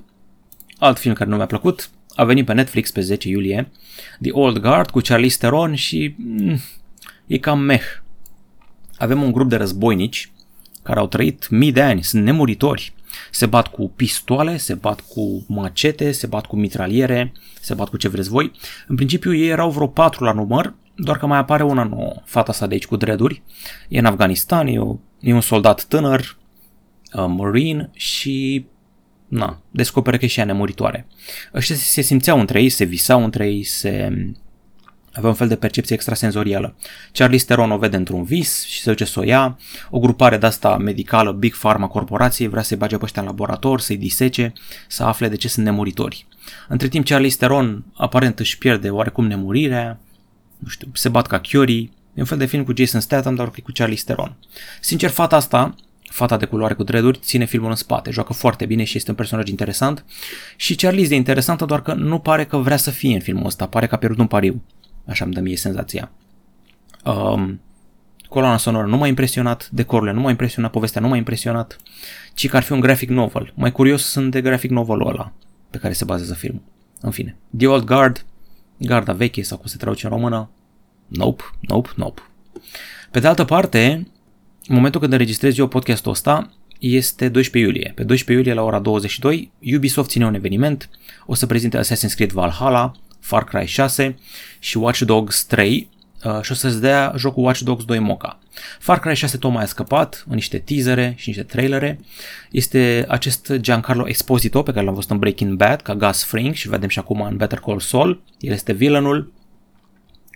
Alt 0.79 0.99
film 0.99 1.15
care 1.15 1.31
nu 1.31 1.37
mi-a 1.37 1.47
plăcut, 1.47 1.91
a 2.15 2.25
venit 2.25 2.45
pe 2.45 2.53
Netflix 2.53 2.91
pe 2.91 3.01
10 3.01 3.29
iulie, 3.29 3.71
The 4.21 4.31
Old 4.33 4.59
Guard 4.59 4.91
cu 4.91 5.01
Charlize 5.01 5.37
Theron 5.39 5.75
și 5.75 6.15
mm, 6.19 6.61
e 7.27 7.39
cam 7.39 7.61
meh. 7.61 7.85
Avem 8.97 9.23
un 9.23 9.33
grup 9.33 9.49
de 9.49 9.57
războinici 9.57 10.31
care 10.83 10.99
au 10.99 11.07
trăit 11.07 11.49
mii 11.49 11.73
de 11.73 11.83
ani, 11.83 12.03
sunt 12.03 12.25
nemuritori, 12.25 12.95
se 13.31 13.47
bat 13.47 13.69
cu 13.69 13.91
pistoale, 13.97 14.57
se 14.57 14.75
bat 14.75 15.01
cu 15.01 15.45
macete, 15.49 16.13
se 16.13 16.27
bat 16.27 16.47
cu 16.47 16.57
mitraliere, 16.57 17.33
se 17.61 17.75
bat 17.75 17.89
cu 17.89 17.97
ce 17.97 18.09
vreți 18.09 18.29
voi. 18.29 18.53
În 18.87 18.97
principiu 18.97 19.35
ei 19.35 19.49
erau 19.49 19.71
vreo 19.71 19.87
patru 19.87 20.25
la 20.25 20.33
număr, 20.33 20.75
doar 20.97 21.19
că 21.19 21.27
mai 21.27 21.39
apare 21.39 21.63
una 21.63 21.85
nouă, 21.85 22.15
fata 22.25 22.51
asta 22.51 22.67
de 22.67 22.75
aici 22.75 22.87
cu 22.87 22.97
dreduri. 22.97 23.43
E 23.89 23.99
în 23.99 24.05
Afganistan, 24.05 24.67
e, 24.67 24.79
o, 24.79 24.97
e 25.21 25.33
un 25.33 25.41
soldat 25.41 25.85
tânăr, 25.85 26.37
uh, 27.13 27.25
marine 27.29 27.91
și 27.93 28.67
na, 29.29 29.63
descoperă 29.71 30.17
că 30.17 30.25
e 30.25 30.29
și 30.29 30.39
ea 30.39 30.45
nemuritoare. 30.45 31.07
Ăștia 31.55 31.77
se 31.77 32.01
simțeau 32.01 32.41
între 32.41 32.63
ei, 32.63 32.69
se 32.69 32.85
visau 32.85 33.25
între 33.25 33.49
ei, 33.49 33.63
se 33.63 34.11
avea 35.13 35.29
un 35.29 35.35
fel 35.35 35.49
de 35.49 35.57
percepție 35.57 35.95
extrasenzorială. 35.95 36.77
Charlie 37.13 37.39
Theron 37.39 37.71
o 37.71 37.79
vede 37.79 37.97
într-un 37.97 38.25
vis 38.25 38.65
și 38.65 38.81
se 38.81 38.91
duce 38.91 39.05
să 39.05 39.21
o 39.21 39.23
ia. 39.23 39.59
O 39.91 39.99
grupare 39.99 40.37
de 40.37 40.47
asta 40.47 40.77
medicală, 40.77 41.33
Big 41.33 41.57
Pharma 41.57 41.87
corporație, 41.87 42.49
vrea 42.49 42.63
să-i 42.63 42.77
bage 42.77 42.97
pe 42.97 43.05
ăștia 43.05 43.23
în 43.23 43.29
laborator, 43.29 43.81
să-i 43.81 43.97
disece, 43.97 44.53
să 44.89 45.03
afle 45.05 45.29
de 45.29 45.37
ce 45.37 45.49
sunt 45.49 45.65
nemuritori. 45.65 46.27
Între 46.69 46.89
timp, 46.89 47.07
Charlie 47.07 47.31
Theron 47.31 47.85
aparent 47.95 48.39
își 48.39 48.59
pierde 48.59 48.91
oarecum 48.91 49.27
nemurirea, 49.27 50.01
nu 50.59 50.69
știu, 50.69 50.89
se 50.93 51.09
bat 51.09 51.27
ca 51.27 51.41
Chiori, 51.41 51.91
e 52.15 52.21
un 52.21 52.25
fel 52.25 52.39
de 52.39 52.47
film 52.47 52.65
cu 52.65 52.73
Jason 52.77 53.01
Statham, 53.01 53.35
dar 53.35 53.51
cu 53.51 53.71
Charlie 53.75 54.01
Theron. 54.05 54.37
Sincer, 54.81 55.11
fata 55.11 55.37
asta 55.37 55.75
fata 56.17 56.37
de 56.37 56.45
culoare 56.45 56.75
cu 56.75 56.83
dreaduri, 56.83 57.19
ține 57.19 57.45
filmul 57.45 57.71
în 57.71 57.77
spate, 57.77 58.11
joacă 58.11 58.33
foarte 58.33 58.67
bine 58.67 58.85
și 58.85 58.97
este 58.97 59.11
un 59.11 59.17
personaj 59.17 59.49
interesant. 59.49 60.05
Și 60.57 60.75
Charlize 60.75 61.15
e 61.15 61.17
interesantă, 61.17 61.65
doar 61.65 61.83
că 61.83 61.95
nu 61.95 62.19
pare 62.19 62.45
că 62.45 62.57
vrea 62.57 62.77
să 62.77 62.91
fie 62.91 63.15
în 63.15 63.21
filmul 63.21 63.47
ăsta, 63.47 63.67
pare 63.67 63.87
că 63.87 63.95
a 63.95 63.99
pierdut 63.99 64.19
un 64.19 64.27
pariu. 64.27 64.63
Așa 65.07 65.25
îmi 65.25 65.35
dă 65.35 65.41
mie 65.41 65.57
senzația. 65.57 66.11
Um, 67.05 67.61
coloana 68.29 68.57
sonoră 68.57 68.87
nu 68.87 68.97
m-a 68.97 69.07
impresionat, 69.07 69.69
decorurile 69.71 70.13
nu 70.13 70.21
m-a 70.21 70.31
impresionat, 70.31 70.71
povestea 70.71 71.01
nu 71.01 71.09
m-a 71.09 71.17
impresionat, 71.17 71.79
ci 72.35 72.49
că 72.49 72.57
ar 72.57 72.63
fi 72.63 72.73
un 72.73 72.81
graphic 72.81 73.09
novel. 73.09 73.53
Mai 73.55 73.73
curios 73.73 74.03
sunt 74.03 74.31
de 74.31 74.41
graphic 74.41 74.71
novelul 74.71 75.09
ăla 75.09 75.33
pe 75.71 75.79
care 75.79 75.93
se 75.93 76.05
bazează 76.05 76.35
filmul. 76.35 76.63
În 77.01 77.11
fine, 77.11 77.37
The 77.57 77.67
Old 77.67 77.85
Guard, 77.85 78.25
garda 78.77 79.13
veche 79.13 79.43
sau 79.43 79.59
cum 79.59 79.67
se 79.67 79.77
traduce 79.77 80.07
în 80.07 80.13
română, 80.13 80.51
nope, 81.07 81.43
nope, 81.61 81.91
nope. 81.97 82.23
Pe 83.11 83.21
de 83.21 83.27
altă 83.27 83.45
parte, 83.45 84.07
în 84.67 84.75
momentul 84.75 85.01
când 85.01 85.13
înregistrez 85.13 85.59
eu 85.59 85.67
podcastul 85.69 86.11
ăsta, 86.11 86.53
este 86.79 87.29
12 87.29 87.71
iulie. 87.71 87.93
Pe 87.95 88.05
12 88.05 88.33
iulie 88.33 88.61
la 88.61 88.67
ora 88.67 88.79
22, 88.79 89.53
Ubisoft 89.75 90.11
ține 90.11 90.27
un 90.27 90.35
eveniment, 90.35 90.91
o 91.27 91.35
să 91.35 91.47
prezinte 91.47 91.79
Assassin's 91.79 92.15
Creed 92.15 92.33
Valhalla, 92.33 92.93
Far 93.21 93.45
Cry 93.45 93.67
6 93.67 94.19
și 94.59 94.77
Watch 94.77 95.01
Dogs 95.01 95.45
3 95.45 95.91
uh, 96.25 96.41
și 96.43 96.53
o 96.53 96.55
să-ți 96.55 96.81
dea 96.81 97.13
jocul 97.17 97.45
Watch 97.45 97.61
Dogs 97.61 97.85
2 97.85 97.99
Moca. 97.99 98.39
Far 98.79 99.01
Cry 99.01 99.15
6 99.15 99.37
tocmai 99.37 99.63
a 99.63 99.67
scăpat 99.67 100.25
în 100.29 100.35
niște 100.35 100.59
teasere 100.59 101.15
și 101.17 101.29
niște 101.29 101.43
trailere. 101.43 102.01
Este 102.51 103.05
acest 103.09 103.53
Giancarlo 103.57 104.09
Esposito 104.09 104.63
pe 104.63 104.73
care 104.73 104.85
l-am 104.85 104.95
văzut 104.95 105.11
în 105.11 105.19
Breaking 105.19 105.57
Bad 105.57 105.81
ca 105.81 105.95
Gus 105.95 106.25
Fring 106.25 106.55
și 106.55 106.69
vedem 106.69 106.89
și 106.89 106.99
acum 106.99 107.21
în 107.21 107.37
Better 107.37 107.59
Call 107.59 107.81
Saul. 107.81 108.23
El 108.39 108.53
este 108.53 108.73
villainul. 108.73 109.33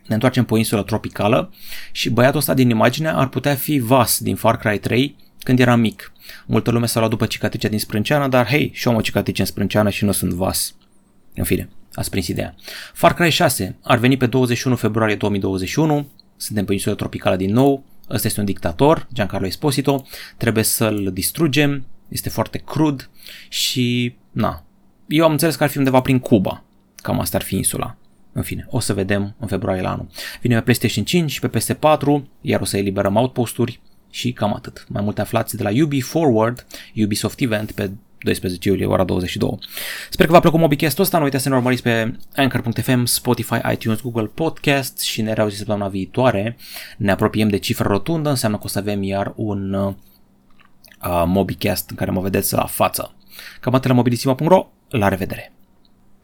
Ne 0.07 0.14
întoarcem 0.14 0.45
pe 0.45 0.55
o 0.55 0.57
insulă 0.57 0.83
tropicală 0.83 1.53
și 1.93 2.11
băiatul 2.11 2.38
ăsta 2.38 2.55
din 2.55 2.71
imagine 2.71 3.09
ar 3.09 3.29
putea 3.29 3.55
fi 3.55 3.79
Vas 3.79 4.19
din 4.21 4.37
Far 4.37 4.57
Cry 4.57 4.79
3 4.79 5.16
când 5.43 5.61
era 5.61 5.77
mic. 5.77 6.12
Multă 6.47 6.71
lume 6.71 6.87
s-a 6.87 6.99
luat 6.99 7.11
după 7.11 7.27
cicatricea 7.27 7.69
din 7.69 7.79
sprânceană, 7.79 8.29
dar 8.29 8.47
hei, 8.47 8.71
și 8.75 8.87
eu 8.87 8.93
am 8.93 8.99
o 8.99 9.03
cicatrice 9.03 9.40
în 9.40 9.47
sprânceană 9.47 9.90
și 9.90 10.05
nu 10.05 10.12
sunt 10.12 10.33
Vas. 10.33 10.75
În 11.35 11.45
fine, 11.45 11.69
ați 11.94 12.11
prins 12.11 12.29
ideea. 12.29 12.55
Far 12.92 13.14
Cry 13.14 13.31
6 13.31 13.76
ar 13.83 13.98
veni 13.98 14.16
pe 14.16 14.26
21 14.26 14.76
februarie 14.76 15.16
2021, 15.16 16.07
suntem 16.37 16.64
pe 16.64 16.72
insulă 16.72 16.94
tropicală 16.94 17.37
din 17.37 17.53
nou, 17.53 17.85
ăsta 18.11 18.26
este 18.26 18.40
un 18.40 18.46
dictator, 18.46 19.09
Giancarlo 19.12 19.46
Esposito, 19.46 20.07
trebuie 20.37 20.64
să-l 20.64 21.11
distrugem, 21.12 21.87
este 22.09 22.29
foarte 22.29 22.59
crud 22.59 23.11
și, 23.48 24.14
na, 24.31 24.64
eu 25.07 25.24
am 25.24 25.31
înțeles 25.31 25.57
că 25.57 25.62
ar 25.62 25.68
fi 25.68 25.79
undeva 25.79 26.00
prin 26.00 26.18
Cuba, 26.18 26.64
cam 26.96 27.20
asta 27.20 27.37
ar 27.37 27.42
fi 27.42 27.57
insula. 27.57 27.96
În 28.33 28.42
fine, 28.42 28.66
o 28.70 28.81
să 28.81 28.94
vedem 28.94 29.35
în 29.38 29.46
februarie 29.46 29.83
la 29.83 29.90
anul. 29.90 30.07
Vine 30.40 30.55
pe 30.55 30.61
PlayStation 30.61 31.05
5 31.05 31.31
și 31.31 31.40
pe 31.40 31.50
PS4, 31.59 32.22
iar 32.40 32.61
o 32.61 32.64
să 32.64 32.76
eliberăm 32.76 33.16
outposturi 33.16 33.81
și 34.11 34.33
cam 34.33 34.55
atât. 34.55 34.87
Mai 34.88 35.03
multe 35.03 35.20
aflați 35.20 35.57
de 35.57 35.62
la 35.62 35.70
Ubi 35.83 36.00
Forward, 36.00 36.66
Ubisoft 36.96 37.40
Event 37.40 37.72
pe 37.72 37.90
12 38.22 38.68
iulie, 38.68 38.87
ora 38.87 39.04
22. 39.04 39.59
Sper 40.11 40.26
că 40.26 40.33
v-a 40.33 40.40
plăcut 40.40 40.61
MobiCast-ul 40.61 41.04
ăsta, 41.04 41.18
nu 41.18 41.24
uitați 41.24 41.42
să 41.42 41.48
ne 41.48 41.54
urmăriți 41.54 41.83
pe 41.83 42.16
Anchor.fm, 42.37 43.04
Spotify, 43.04 43.61
iTunes, 43.72 44.00
Google 44.00 44.30
Podcast 44.35 45.00
și 45.00 45.22
ne 45.22 45.33
reauzim 45.33 45.59
săptămâna 45.59 45.88
viitoare. 45.88 46.56
Ne 46.96 47.11
apropiem 47.11 47.48
de 47.48 47.59
cifră 47.59 47.88
rotundă, 47.88 48.28
înseamnă 48.28 48.56
că 48.56 48.64
o 48.66 48.68
să 48.68 48.78
avem 48.78 49.02
iar 49.02 49.33
un 49.37 49.72
uh, 49.72 49.94
MobiCast 51.26 51.90
în 51.90 51.96
care 51.96 52.11
mă 52.11 52.20
vedeți 52.20 52.54
la 52.54 52.66
față. 52.66 53.14
Cam 53.61 53.74
atât 53.74 53.88
la 53.88 53.96
mobilisima.ro, 53.96 54.70
la 54.88 55.09
revedere! 55.09 55.52